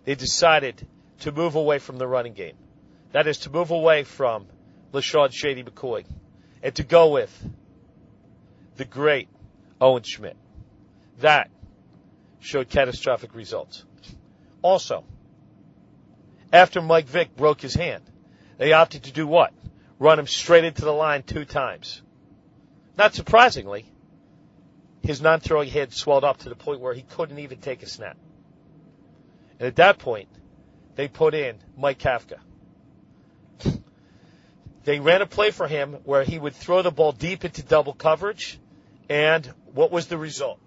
[0.03, 0.87] they decided
[1.19, 2.55] to move away from the running game.
[3.11, 4.47] That is to move away from
[4.93, 6.05] LeSean Shady McCoy
[6.61, 7.49] and to go with
[8.75, 9.29] the great
[9.79, 10.37] Owen Schmitt.
[11.19, 11.49] That
[12.39, 13.83] showed catastrophic results.
[14.61, 15.03] Also,
[16.51, 18.03] after Mike Vick broke his hand,
[18.57, 19.53] they opted to do what?
[19.99, 22.01] Run him straight into the line two times.
[22.97, 23.85] Not surprisingly,
[25.03, 28.17] his non-throwing head swelled up to the point where he couldn't even take a snap.
[29.59, 30.29] And at that point,
[30.95, 32.39] they put in Mike Kafka.
[34.83, 37.93] They ran a play for him where he would throw the ball deep into double
[37.93, 38.59] coverage,
[39.09, 40.59] and what was the result?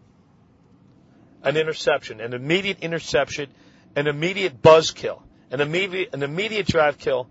[1.44, 3.48] An interception, an immediate interception,
[3.94, 5.22] an immediate buzz kill,
[5.52, 7.28] an immediate, an immediate drive kill,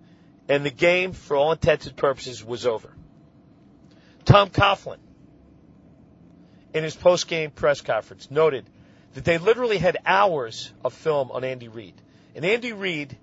[0.47, 2.93] and the game, for all intents and purposes, was over.
[4.23, 4.99] Tom Coughlin,
[6.73, 8.65] in his post-game press conference, noted
[9.13, 11.95] that they literally had hours of film on Andy Reid.
[12.35, 13.17] And Andy Reid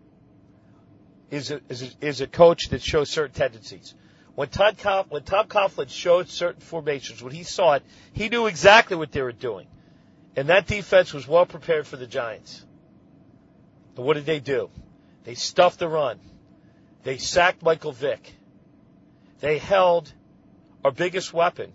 [1.31, 3.95] is a, is a, is a coach that shows certain tendencies.
[4.35, 7.83] When Todd Cough, when Tom Coughlin showed certain formations, when he saw it,
[8.13, 9.69] he knew exactly what they were doing.
[10.37, 12.65] And that defense was well prepared for the Giants.
[13.97, 14.71] And what did they do?
[15.23, 16.19] They stuffed the run.
[17.05, 18.35] They sacked Michael Vick.
[19.41, 20.13] They held
[20.85, 21.73] our biggest weapon,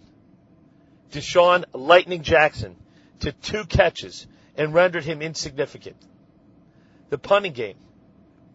[1.12, 2.76] DeSean Lightning Jackson,
[3.20, 5.98] to two catches and rendered him insignificant.
[7.10, 7.78] The punting game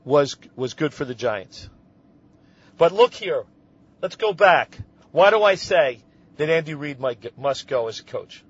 [0.05, 1.69] was was good for the Giants.
[2.77, 3.45] But look here,
[4.03, 4.79] let's go back.
[5.13, 6.01] Why do I say
[6.37, 8.43] that Andy Reid might, must go as a coach?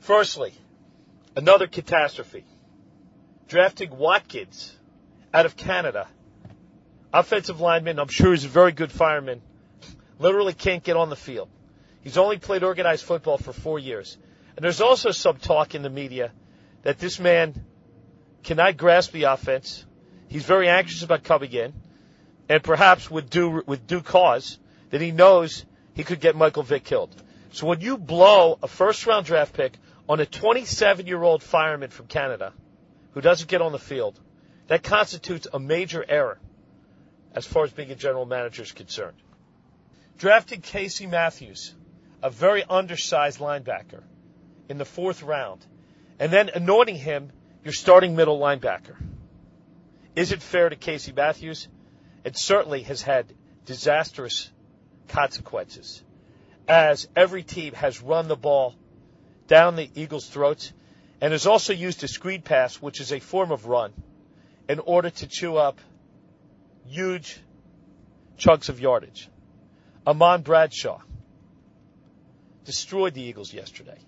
[0.00, 0.52] Firstly,
[1.34, 2.44] another catastrophe.
[3.48, 4.76] Drafting Watkins
[5.32, 6.08] out of Canada.
[7.12, 9.40] Offensive lineman, I'm sure he's a very good fireman.
[10.18, 11.48] Literally can't get on the field.
[12.02, 14.18] He's only played organized football for four years.
[14.56, 16.32] And there's also some talk in the media
[16.82, 17.64] that this man
[18.42, 19.84] cannot grasp the offense.
[20.28, 21.74] He's very anxious about coming in,
[22.48, 24.58] and perhaps with due with due cause
[24.90, 27.14] that he knows he could get Michael Vick killed.
[27.52, 29.74] So when you blow a first round draft pick
[30.08, 32.52] on a 27 year old fireman from Canada
[33.12, 34.18] who doesn't get on the field,
[34.68, 36.38] that constitutes a major error
[37.34, 39.16] as far as being a general manager is concerned.
[40.18, 41.74] Drafting Casey Matthews,
[42.22, 44.02] a very undersized linebacker,
[44.68, 45.64] in the fourth round,
[46.18, 47.30] and then anointing him
[47.64, 48.96] your starting middle linebacker.
[50.14, 51.68] Is it fair to Casey Matthews?
[52.24, 53.32] It certainly has had
[53.64, 54.50] disastrous
[55.08, 56.02] consequences
[56.68, 58.74] as every team has run the ball
[59.46, 60.72] down the Eagles' throats
[61.20, 63.92] and has also used a screen pass, which is a form of run,
[64.68, 65.80] in order to chew up
[66.86, 67.38] huge
[68.36, 69.28] chunks of yardage.
[70.06, 71.00] Ahmad Bradshaw
[72.64, 73.98] destroyed the Eagles yesterday.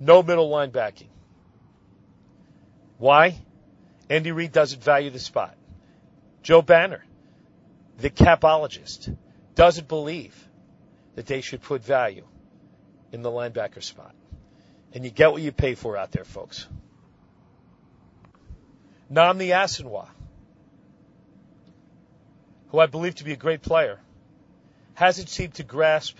[0.00, 1.08] No middle linebacking.
[2.98, 3.36] Why?
[4.08, 5.54] Andy Reid doesn't value the spot.
[6.42, 7.04] Joe Banner,
[7.98, 9.14] the capologist,
[9.54, 10.48] doesn't believe
[11.14, 12.24] that they should put value
[13.12, 14.14] in the linebacker spot.
[14.92, 16.66] And you get what you pay for out there, folks.
[19.12, 20.08] Nnamdi Asomugha,
[22.68, 23.98] who I believe to be a great player,
[24.94, 26.16] hasn't seemed to grasp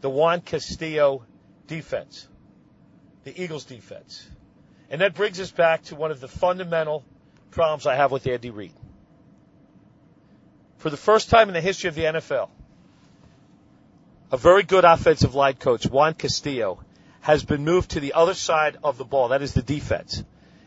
[0.00, 1.24] the Juan Castillo
[1.66, 2.26] defense,
[3.24, 4.26] the Eagles defense.
[4.90, 7.04] And that brings us back to one of the fundamental
[7.50, 8.72] problems I have with Andy Reid.
[10.78, 12.48] For the first time in the history of the NFL,
[14.32, 16.80] a very good offensive line coach, Juan Castillo,
[17.20, 19.28] has been moved to the other side of the ball.
[19.28, 20.24] That is the defense.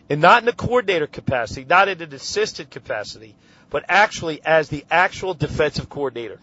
[0.10, 3.36] And not in a coordinator capacity, not in an assistant capacity,
[3.70, 6.40] but actually as the actual defensive coordinator.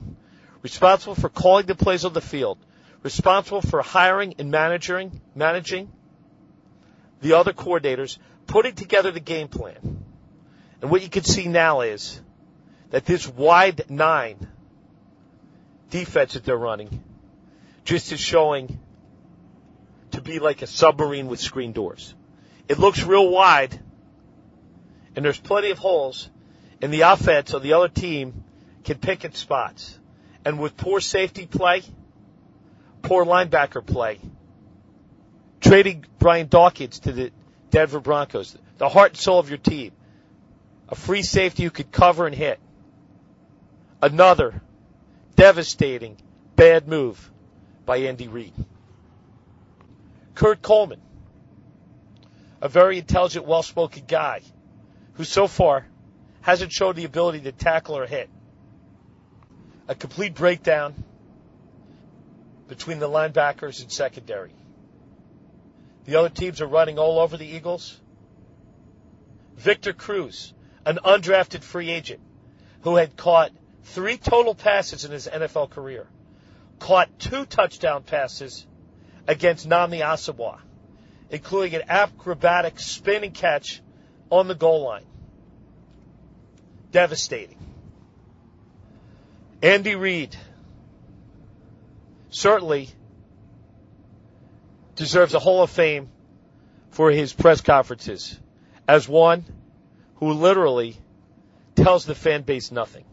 [0.62, 2.58] Responsible for calling the plays on the field.
[3.02, 5.90] Responsible for hiring and managing, managing
[7.22, 10.04] the other coordinators, putting together the game plan.
[10.82, 12.20] And what you can see now is
[12.90, 14.48] that this wide nine
[15.90, 17.02] defense that they're running
[17.84, 18.78] just is showing
[20.10, 22.14] to be like a submarine with screen doors.
[22.68, 23.78] It looks real wide,
[25.14, 26.28] and there's plenty of holes,
[26.80, 28.44] and the offense of the other team
[28.84, 29.98] can pick its spots.
[30.44, 31.82] And with poor safety play,
[33.02, 34.20] poor linebacker play,
[35.62, 37.32] trading Brian Dawkins to the
[37.70, 39.92] Denver Broncos, the heart and soul of your team,
[40.88, 42.60] a free safety you could cover and hit.
[44.02, 44.60] Another
[45.36, 46.18] devastating
[46.56, 47.30] bad move
[47.86, 48.52] by Andy Reid.
[50.34, 51.00] Kurt Coleman,
[52.60, 54.42] a very intelligent, well-spoken guy
[55.14, 55.86] who so far
[56.40, 58.28] hasn't shown the ability to tackle or hit.
[59.88, 61.04] A complete breakdown
[62.68, 64.52] between the linebackers and secondary.
[66.04, 68.00] The other teams are running all over the Eagles.
[69.56, 70.52] Victor Cruz,
[70.84, 72.20] an undrafted free agent
[72.82, 73.52] who had caught
[73.84, 76.06] three total passes in his NFL career,
[76.80, 78.66] caught two touchdown passes
[79.28, 80.58] against Nnamdi Asomugha.
[81.30, 83.80] including an acrobatic spin and catch
[84.30, 85.06] on the goal line.
[86.90, 87.56] Devastating.
[89.62, 90.36] Andy Reid
[92.30, 92.90] certainly
[94.96, 96.08] deserves a Hall of Fame
[96.90, 98.38] for his press conferences
[98.86, 99.44] as one
[100.16, 100.96] who literally
[101.74, 103.04] tells the fan base nothing,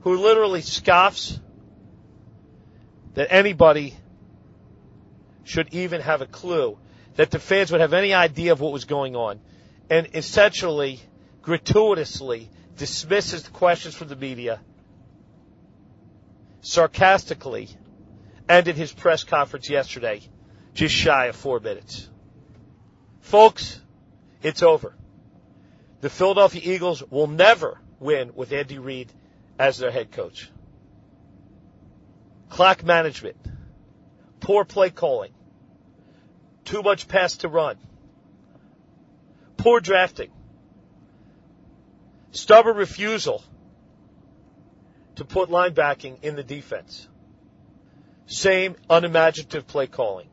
[0.00, 1.38] who literally scoffs
[3.14, 3.94] that anybody
[5.44, 6.78] should even have a clue,
[7.16, 9.40] that the fans would have any idea of what was going on,
[9.90, 11.00] and essentially,
[11.42, 14.60] gratuitously dismisses the questions from the media,
[16.60, 17.68] sarcastically
[18.48, 20.22] ended his press conference yesterday
[20.78, 22.08] just shy of four minutes.
[23.20, 23.80] Folks,
[24.42, 24.94] it's over.
[26.02, 29.12] The Philadelphia Eagles will never win with Andy Reid
[29.58, 30.48] as their head coach.
[32.48, 33.36] Clock management,
[34.38, 35.32] poor play calling,
[36.64, 37.76] too much pass to run,
[39.56, 40.30] poor drafting,
[42.30, 43.42] stubborn refusal
[45.16, 47.08] to put linebacking in the defense.
[48.26, 50.28] Same unimaginative play calling.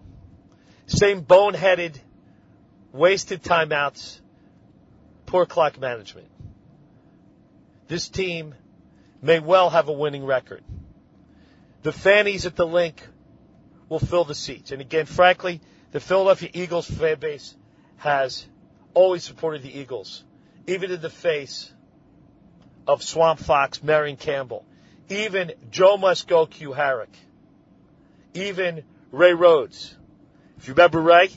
[0.87, 1.95] Same boneheaded,
[2.91, 4.19] wasted timeouts,
[5.25, 6.27] poor clock management.
[7.87, 8.55] This team
[9.21, 10.63] may well have a winning record.
[11.83, 13.01] The fannies at the Linc
[13.89, 14.71] will fill the seats.
[14.71, 15.61] And again, frankly,
[15.91, 17.55] the Philadelphia Eagles fan base
[17.97, 18.45] has
[18.93, 20.23] always supported the Eagles,
[20.67, 21.71] even in the face
[22.87, 24.65] of Swamp Fox, Marion Campbell,
[25.09, 27.07] even Joe Kuharich,
[28.33, 29.95] even Ray Rhodes.
[30.57, 31.29] If you remember Ray,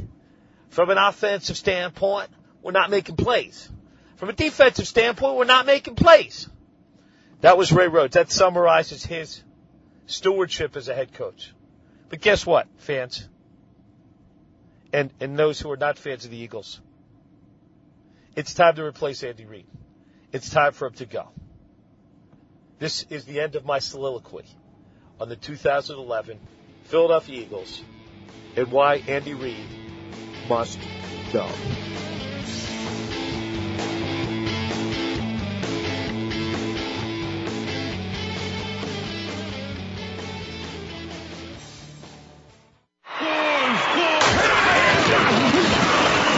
[0.70, 2.30] from an offensive standpoint,
[2.62, 3.68] we're not making plays.
[4.16, 6.48] From a defensive standpoint, we're not making plays.
[7.40, 8.14] That was Ray Rhodes.
[8.14, 9.42] That summarizes his
[10.06, 11.52] stewardship as a head coach.
[12.08, 13.28] But guess what, fans?
[14.92, 16.80] And, and those who are not fans of the Eagles.
[18.34, 19.66] It's time to replace Andy Reid.
[20.32, 21.28] It's time for him to go.
[22.78, 24.44] This is the end of my soliloquy
[25.20, 26.38] on the 2011
[26.84, 27.82] Philadelphia Eagles
[28.56, 29.56] and why Andy Reid
[30.48, 30.78] must
[31.32, 31.48] go.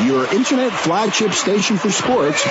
[0.05, 2.45] Your internet flagship station for sports.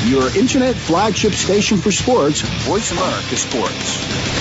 [0.07, 4.39] Your internet flagship station for sports, Voice America Sports.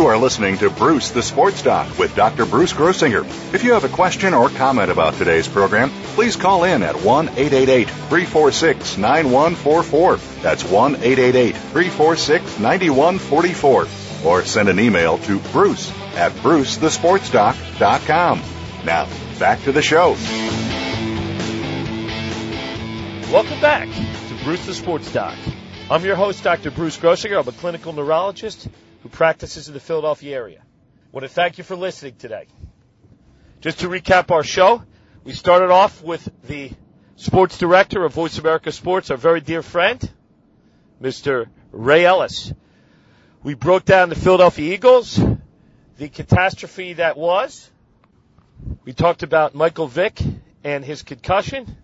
[0.00, 2.46] You are listening to Bruce the Sports Doc with Dr.
[2.46, 3.22] Bruce Grossinger.
[3.52, 7.28] If you have a question or comment about today's program, please call in at 1
[7.28, 10.16] 888 346 9144.
[10.40, 13.86] That's 1 888 346 9144.
[14.24, 18.42] Or send an email to bruce at brucethesportsdoc.com.
[18.86, 19.06] Now,
[19.38, 20.12] back to the show.
[23.30, 25.36] Welcome back to Bruce the Sports Doc.
[25.90, 26.70] I'm your host, Dr.
[26.70, 27.38] Bruce Grossinger.
[27.38, 28.66] I'm a clinical neurologist
[29.02, 30.60] who practices in the Philadelphia area.
[30.60, 32.46] I want to thank you for listening today.
[33.60, 34.82] Just to recap our show,
[35.24, 36.72] we started off with the
[37.16, 40.10] sports director of Voice America Sports, our very dear friend,
[41.02, 41.46] Mr.
[41.72, 42.52] Ray Ellis.
[43.42, 45.20] We broke down the Philadelphia Eagles,
[45.98, 47.70] the catastrophe that was.
[48.84, 50.20] We talked about Michael Vick
[50.62, 51.76] and his concussion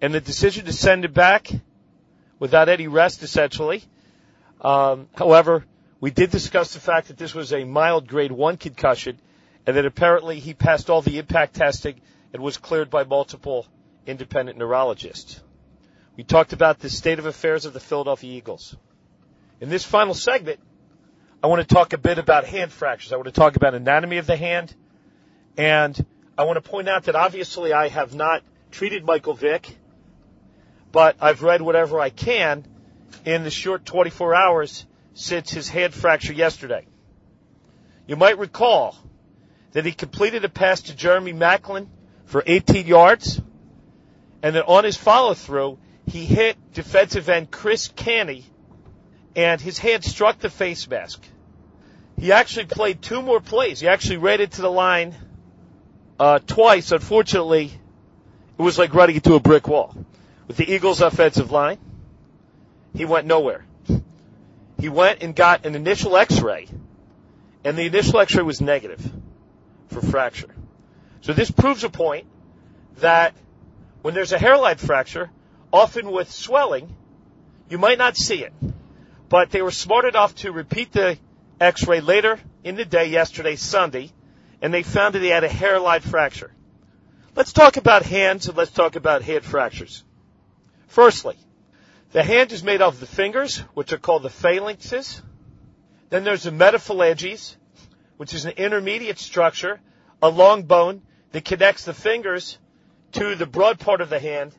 [0.00, 1.50] and the decision to send him back
[2.38, 3.82] without any rest, essentially.
[4.60, 5.64] Um, however,
[6.00, 9.18] we did discuss the fact that this was a mild grade one concussion
[9.66, 12.00] and that apparently he passed all the impact testing
[12.32, 13.66] and was cleared by multiple
[14.06, 15.40] independent neurologists.
[16.16, 18.76] We talked about the state of affairs of the Philadelphia Eagles.
[19.60, 20.60] In this final segment,
[21.42, 23.12] I want to talk a bit about hand fractures.
[23.12, 24.74] I want to talk about anatomy of the hand,
[25.56, 26.04] and
[26.36, 29.76] I want to point out that obviously I have not treated Michael Vick,
[30.92, 32.66] but I've read whatever I can
[33.24, 36.86] in the short 24 hours since his hand fracture yesterday.
[38.06, 38.96] You might recall
[39.72, 41.88] that he completed a pass to Jeremy Maclin
[42.24, 43.40] for 18 yards,
[44.42, 48.44] and then on his follow through, he hit defensive end Chris Canty,
[49.36, 51.22] and his hand struck the face mask.
[52.18, 53.80] He actually played two more plays.
[53.80, 55.14] He actually ran into the line
[56.18, 56.92] uh, twice.
[56.92, 57.70] Unfortunately,
[58.58, 59.96] it was like running into a brick wall.
[60.46, 61.78] With the Eagles' offensive line,
[62.94, 63.64] he went nowhere.
[64.80, 66.66] He went and got an initial X-ray,
[67.64, 69.00] and the initial X-ray was negative
[69.88, 70.54] for fracture.
[71.20, 72.26] So this proves a point
[72.98, 73.34] that
[74.00, 75.30] when there's a hairline fracture,
[75.70, 76.94] often with swelling,
[77.68, 78.54] you might not see it.
[79.28, 81.18] But they were smart enough to repeat the
[81.60, 84.10] x-ray later in the day yesterday, Sunday,
[84.62, 86.52] and they found that he had a hairline fracture.
[87.36, 90.02] Let's talk about hands and let's talk about hand fractures.
[90.88, 91.36] Firstly,
[92.12, 95.22] the hand is made of the fingers, which are called the phalanxes.
[96.08, 97.56] Then there's the metaphalanges,
[98.16, 99.80] which is an intermediate structure,
[100.20, 101.02] a long bone
[101.32, 102.58] that connects the fingers
[103.12, 104.52] to the broad part of the hand.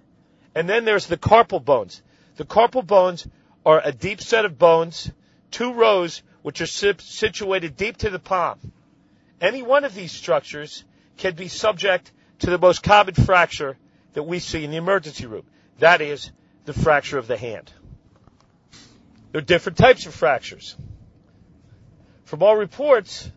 [0.56, 2.02] And then there's the carpal bones.
[2.38, 3.28] The carpal bones
[3.66, 5.12] are a deep set of bones,
[5.52, 8.72] two rows, which are situated deep to the palm.
[9.40, 10.84] Any one of these structures
[11.18, 13.78] can be subject to the most common fracture
[14.14, 15.44] that we see in the emergency room.
[15.80, 16.32] That is
[16.66, 17.72] the fracture of the hand.
[19.32, 20.76] There are different types of fractures.
[22.26, 23.30] From all reports,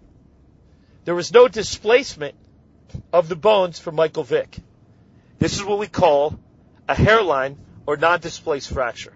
[1.05, 2.35] there was no displacement
[3.13, 4.57] of the bones for Michael Vick.
[5.39, 6.39] This is what we call
[6.89, 9.13] a hairline or non-displaced fracture.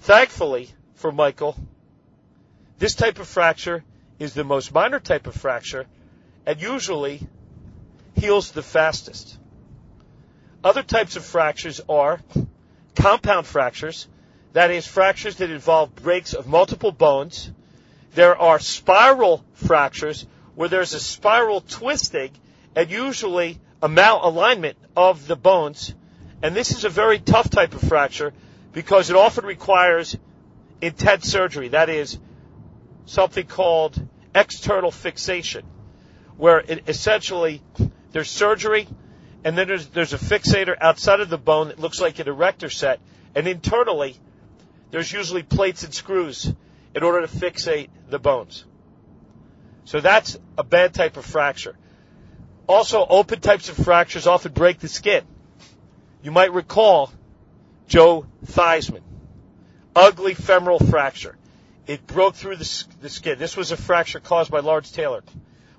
[0.00, 1.56] Thankfully for Michael,
[2.78, 3.84] this type of fracture
[4.18, 5.86] is the most minor type of fracture
[6.44, 7.26] and usually
[8.14, 9.38] heals the fastest.
[10.62, 12.20] Other types of fractures are
[12.96, 14.08] compound fractures,
[14.52, 17.50] that is, fractures that involve breaks of multiple bones.
[18.14, 22.30] There are spiral fractures, where there's a spiral twisting
[22.74, 25.94] and usually a malalignment of the bones.
[26.42, 28.32] And this is a very tough type of fracture
[28.72, 30.16] because it often requires
[30.80, 31.68] intense surgery.
[31.68, 32.18] That is
[33.04, 34.00] something called
[34.34, 35.64] external fixation,
[36.36, 37.62] where essentially
[38.12, 38.88] there's surgery
[39.46, 42.68] and then there's, there's a fixator outside of the bone that looks like an erector
[42.68, 42.98] set.
[43.32, 44.16] And internally,
[44.90, 46.52] there's usually plates and screws
[46.96, 48.64] in order to fixate the bones.
[49.84, 51.76] So that's a bad type of fracture.
[52.66, 55.22] Also, open types of fractures often break the skin.
[56.24, 57.12] You might recall
[57.86, 59.04] Joe Theismann.
[59.94, 61.36] Ugly femoral fracture.
[61.86, 63.38] It broke through the, the skin.
[63.38, 65.22] This was a fracture caused by Lawrence Taylor.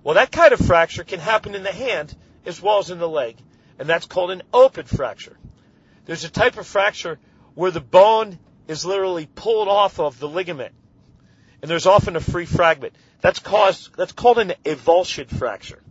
[0.06, 2.16] Well, that kind of fracture can happen in the hand
[2.46, 3.36] as well as in the leg,
[3.80, 5.38] and that's called an open fracture.
[6.06, 7.20] There's a type of fracture
[7.56, 10.74] where the bone is literally pulled off of the ligament,
[11.62, 12.94] and there's often a free fragment.
[13.22, 15.82] That's caused, that's called an avulsion fracture.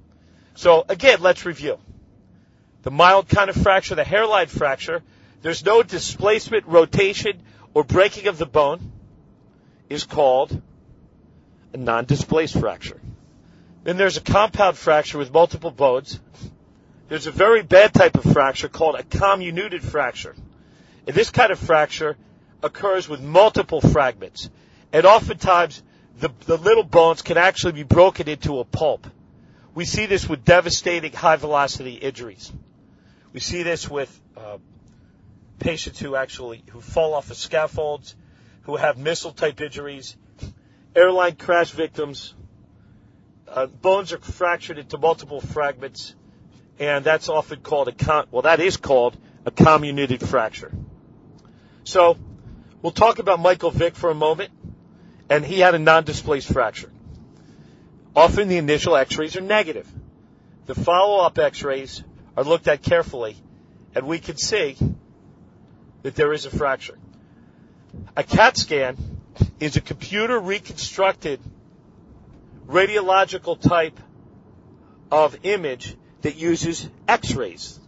[0.55, 1.79] So again, let's review.
[2.83, 5.03] The mild kind of fracture, the hairline fracture,
[5.43, 7.43] there's no displacement, rotation,
[7.75, 8.93] or breaking of the bone,
[9.89, 10.63] is called
[11.73, 13.01] a non-displaced fracture.
[13.85, 16.19] Then there's a compound fracture with multiple bones.
[17.09, 20.35] There's a very bad type of fracture called a comminuted fracture.
[21.07, 22.17] And this kind of fracture
[22.63, 24.51] occurs with multiple fragments.
[24.93, 25.83] And oftentimes
[26.19, 29.07] the, the little bones can actually be broken into a pulp.
[29.75, 32.53] We see this with devastating high velocity injuries.
[33.33, 34.59] We see this with uh,
[35.59, 38.17] patients who actually who fall off of scaffolds,
[38.63, 40.17] who have missile type injuries,
[40.95, 42.35] airline crash victims.
[43.47, 46.15] Uh, bones are fractured into multiple fragments,
[46.79, 50.73] and that's often called a con- well, that is called a comminuted fracture.
[51.85, 52.19] So,
[52.83, 54.51] we'll talk about Michael Vick for a moment
[55.29, 56.91] and he had a non-displaced fracture.
[58.15, 59.89] Often the initial x-rays are negative.
[60.67, 62.03] The follow-up x-rays
[62.37, 63.37] are looked at carefully
[63.95, 64.77] and we can see
[66.03, 66.99] that there is a fracture.
[68.17, 68.97] A CAT scan
[69.59, 71.41] is a computer reconstructed
[72.67, 73.99] radiological type
[75.11, 77.79] of image that uses x-rays.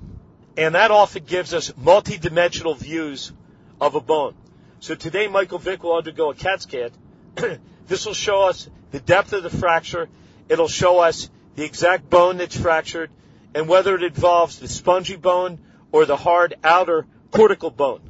[0.56, 3.32] And that often gives us multi-dimensional views
[3.80, 4.34] of a bone.
[4.80, 6.90] So today Michael Vick will undergo a CAT scan
[7.86, 10.08] this will show us the depth of the fracture.
[10.48, 13.10] It'll show us the exact bone that's fractured
[13.54, 15.58] and whether it involves the spongy bone
[15.92, 18.00] or the hard outer cortical bone.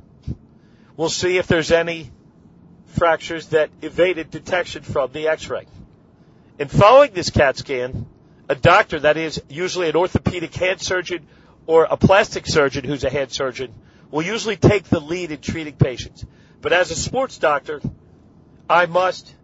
[0.97, 2.11] We'll see if there's any
[2.87, 5.67] fractures that evaded detection from the x-ray.
[6.59, 8.07] And following this CAT scan,
[8.49, 11.27] a doctor, that is usually an orthopedic hand surgeon
[11.67, 13.75] or a plastic surgeon who's a hand surgeon,
[14.11, 16.25] will usually take the lead in treating patients.
[16.61, 17.81] But as a sports doctor,
[18.69, 19.35] I must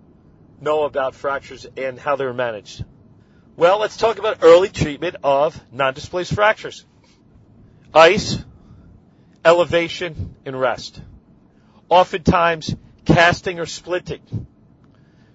[0.60, 2.84] know about fractures and how they're managed.
[3.56, 6.84] Well, let's talk about early treatment of non-displaced fractures.
[7.92, 8.42] Ice,
[9.44, 11.00] elevation, and rest.
[11.88, 12.74] Oftentimes,
[13.04, 14.46] casting or splinting.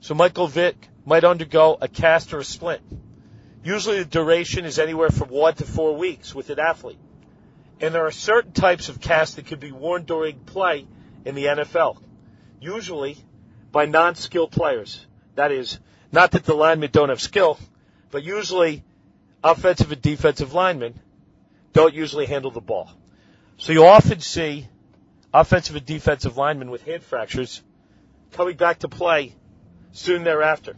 [0.02, 2.82] So Michael Vick might undergo a cast or a splint.
[3.64, 7.00] Usually the duration is anywhere from one to four weeks with an athlete.
[7.82, 10.88] And there are certain types of casts that could be worn during play
[11.26, 12.02] in the NFL.
[12.62, 13.18] Usually
[13.72, 15.06] by non-skilled players.
[15.36, 15.80] That is,
[16.12, 17.60] not that the linemen don't have skill,
[18.12, 18.84] but usually
[19.44, 21.00] offensive and defensive linemen
[21.74, 22.92] don't usually handle the ball.
[23.58, 24.68] So you often see
[25.34, 27.62] offensive and defensive linemen with hand fractures
[28.32, 29.36] coming back to play
[29.92, 30.76] soon thereafter.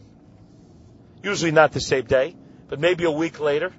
[1.22, 2.36] Usually not the same day,
[2.68, 3.72] but maybe a week later,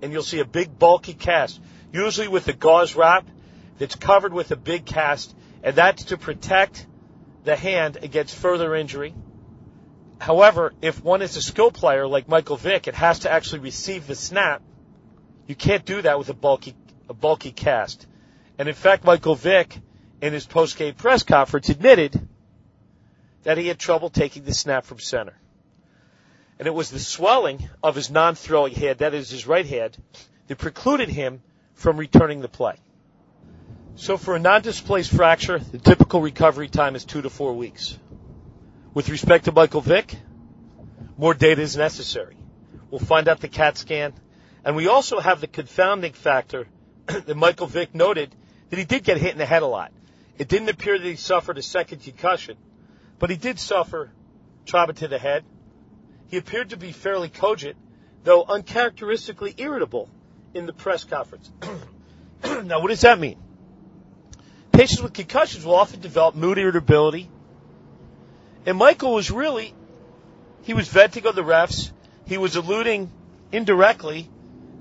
[0.00, 1.60] and you'll see a big bulky cast,
[1.92, 3.28] usually with a gauze wrap
[3.78, 6.86] that's covered with a big cast, and that's to protect
[7.44, 9.14] the hand against further injury.
[10.18, 14.06] However, if one is a skill player like Michael Vick, it has to actually receive
[14.06, 14.62] the snap.
[15.46, 16.74] You can't do that with a bulky,
[17.08, 18.06] a bulky cast.
[18.58, 19.78] And in fact, Michael Vick,
[20.22, 22.28] in his post-game press conference, admitted
[23.42, 25.38] that he had trouble taking the snap from center.
[26.58, 29.96] And it was the swelling of his non-throwing hand, that is his right hand,
[30.46, 31.42] that precluded him
[31.74, 32.76] from returning the play.
[33.96, 37.98] So for a non-displaced fracture, the typical recovery time is two to four weeks.
[38.94, 40.16] With respect to Michael Vick,
[41.18, 42.36] more data is necessary.
[42.90, 44.12] We'll find out the CAT scan.
[44.64, 46.66] And we also have the confounding factor
[47.06, 48.34] that Michael Vick noted
[48.70, 49.92] that he did get hit in the head a lot.
[50.38, 52.56] It didn't appear that he suffered a second concussion,
[53.18, 54.10] but he did suffer
[54.66, 55.44] trauma to the head.
[56.28, 57.76] He appeared to be fairly cogent,
[58.24, 60.10] though uncharacteristically irritable
[60.54, 61.50] in the press conference.
[62.44, 63.36] now, what does that mean?
[64.72, 67.30] Patients with concussions will often develop mood irritability.
[68.66, 69.74] And Michael was really,
[70.64, 71.92] he was venting on the refs.
[72.26, 73.10] He was alluding
[73.52, 74.28] indirectly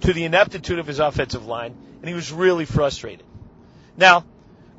[0.01, 3.25] to the ineptitude of his offensive line, and he was really frustrated.
[3.95, 4.25] Now,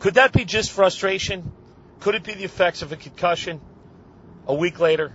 [0.00, 1.52] could that be just frustration?
[2.00, 3.60] Could it be the effects of a concussion
[4.46, 5.12] a week later?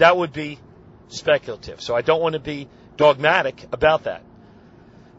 [0.00, 0.58] That would be
[1.08, 1.82] speculative.
[1.82, 4.22] So I don't want to be dogmatic about that.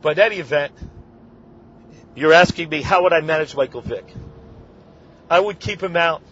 [0.02, 0.74] But in any event,
[2.16, 4.12] you're asking me how would I manage Michael Vick?
[5.30, 6.24] I would keep him out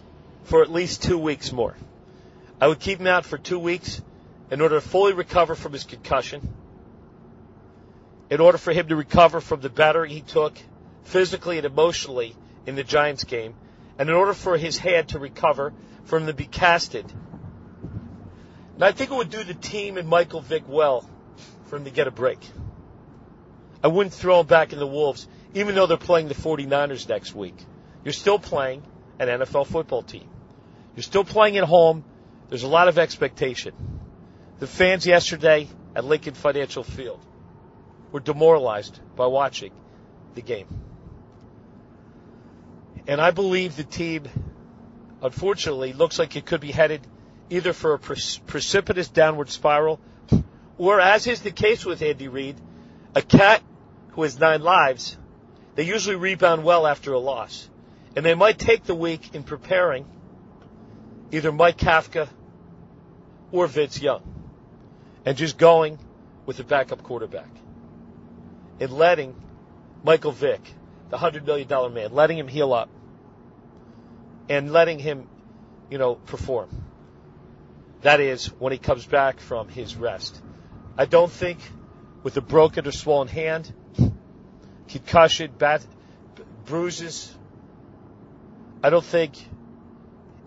[0.42, 1.76] for at least two weeks more.
[2.60, 4.02] I would keep him out for two weeks
[4.50, 6.52] in order to fully recover from his concussion,
[8.30, 10.58] in order for him to recover from the battery he took
[11.04, 12.34] physically and emotionally
[12.66, 13.54] in the Giants game,
[13.96, 15.72] and in order for his hand to recover
[16.02, 17.06] from the be casted.
[18.80, 21.04] And I think it would do the team and Michael Vick well
[21.66, 22.38] for him to get a break.
[23.84, 27.34] I wouldn't throw him back in the Wolves, even though they're playing the 49ers next
[27.34, 27.56] week.
[28.04, 28.82] You're still playing
[29.18, 30.26] an NFL football team.
[30.96, 32.04] You're still playing at home.
[32.48, 33.74] There's a lot of expectation.
[34.60, 37.22] The fans yesterday at Lincoln Financial Field
[38.12, 39.72] were demoralized by watching
[40.34, 40.68] the game.
[43.06, 44.24] And I believe the team,
[45.20, 47.06] unfortunately, looks like it could be headed
[47.50, 50.00] either for a precipitous downward spiral,
[50.78, 52.56] or as is the case with Andy Reid,
[53.14, 53.62] a cat
[54.12, 55.18] who has nine lives,
[55.74, 57.68] they usually rebound well after a loss.
[58.16, 60.04] And they might take the week in preparing
[61.32, 62.28] either Mike Kafka
[63.52, 64.22] or Vince Young
[65.24, 65.98] and just going
[66.46, 67.50] with the backup quarterback
[68.80, 69.34] and letting
[70.02, 70.62] Michael Vick,
[71.10, 72.88] the $100 million man, letting him heal up
[74.48, 75.28] and letting him,
[75.90, 76.68] you know, perform.
[78.02, 80.40] That is when he comes back from his rest.
[80.96, 81.58] I don't think
[82.22, 83.72] with a broken or swollen hand,
[84.88, 85.82] concussion, bad
[86.64, 87.36] bruises,
[88.82, 89.34] I don't think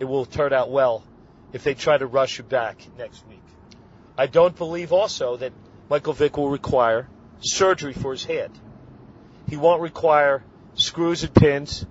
[0.00, 1.04] it will turn out well
[1.52, 3.42] if they try to rush you back next week.
[4.18, 5.52] I don't believe also that
[5.88, 7.08] Michael Vick will require
[7.40, 8.58] surgery for his hand.
[9.48, 10.42] He won't require
[10.74, 11.86] screws and pins.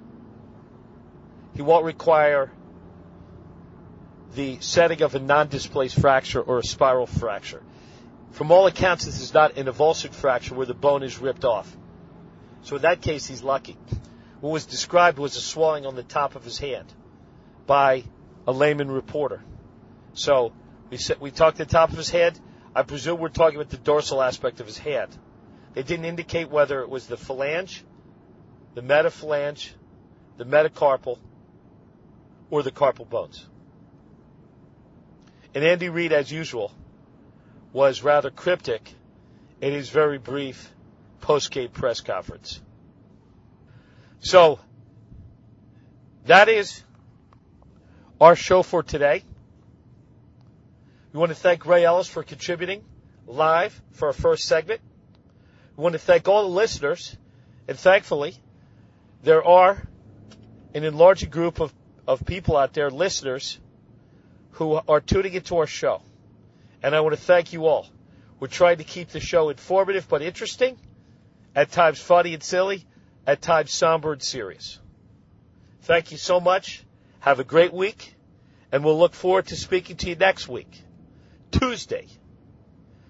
[1.56, 2.52] He won't require
[4.36, 7.62] the setting of a non-displaced fracture or a spiral fracture.
[8.32, 11.76] From all accounts, this is not an avulsed fracture where the bone is ripped off.
[12.64, 13.78] So in that case, he's lucky.
[14.40, 16.92] What was described was a swelling on the top of his hand
[17.68, 18.04] by
[18.48, 19.44] a layman reporter.
[20.14, 20.54] So
[20.90, 22.40] we said, we talked the top of his head.
[22.76, 25.16] I presume we're talking about the dorsal aspect of his hand.
[25.74, 27.82] They didn't indicate whether it was the phalange,
[28.74, 29.72] the metaphalange,
[30.38, 31.20] the metacarpal,
[32.50, 33.48] or the carpal bones.
[35.56, 36.72] And Andy Reid, as usual,
[37.72, 38.94] was rather cryptic
[39.62, 40.72] in his very brief
[41.22, 42.62] post-game press conference.
[44.20, 44.60] So,
[46.26, 46.84] that is
[48.20, 49.24] our show for today.
[51.12, 52.84] We want to thank Ray Ellis for contributing
[53.28, 54.82] live for our first segment.
[55.76, 57.16] We want to thank all the listeners,
[57.68, 58.36] and thankfully,
[59.24, 59.82] there are
[60.74, 61.74] an enlarging group of,
[62.08, 63.60] of people out there, listeners,
[64.54, 66.02] who are tuning into our show.
[66.82, 67.88] And I want to thank you all.
[68.40, 70.78] We're trying to keep the show informative but interesting,
[71.56, 72.86] at times funny and silly,
[73.26, 74.80] at times somber and serious.
[75.82, 76.84] Thank you so much.
[77.20, 78.16] Have a great week,
[78.72, 80.82] and we'll look forward to speaking to you next week.
[81.52, 82.08] Tuesday,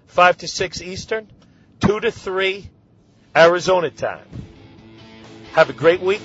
[0.06, 1.30] 5 to 6 Eastern,
[1.80, 2.70] 2 to 3
[3.34, 4.26] Arizona time.
[5.52, 6.22] Have a great week,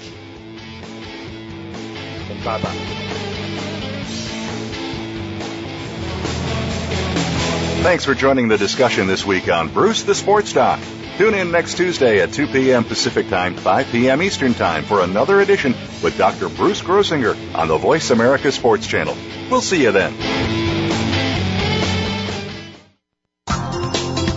[2.29, 3.18] and bye
[7.81, 10.79] Thanks for joining the discussion this week on Bruce the Sports Doc.
[11.17, 12.83] Tune in next Tuesday at 2 p.m.
[12.83, 14.21] Pacific Time, 5 p.m.
[14.21, 15.73] Eastern Time for another edition
[16.03, 16.49] with Dr.
[16.49, 19.15] Bruce Grossinger on the Voice America Sports Channel.
[19.49, 20.58] We'll see you then.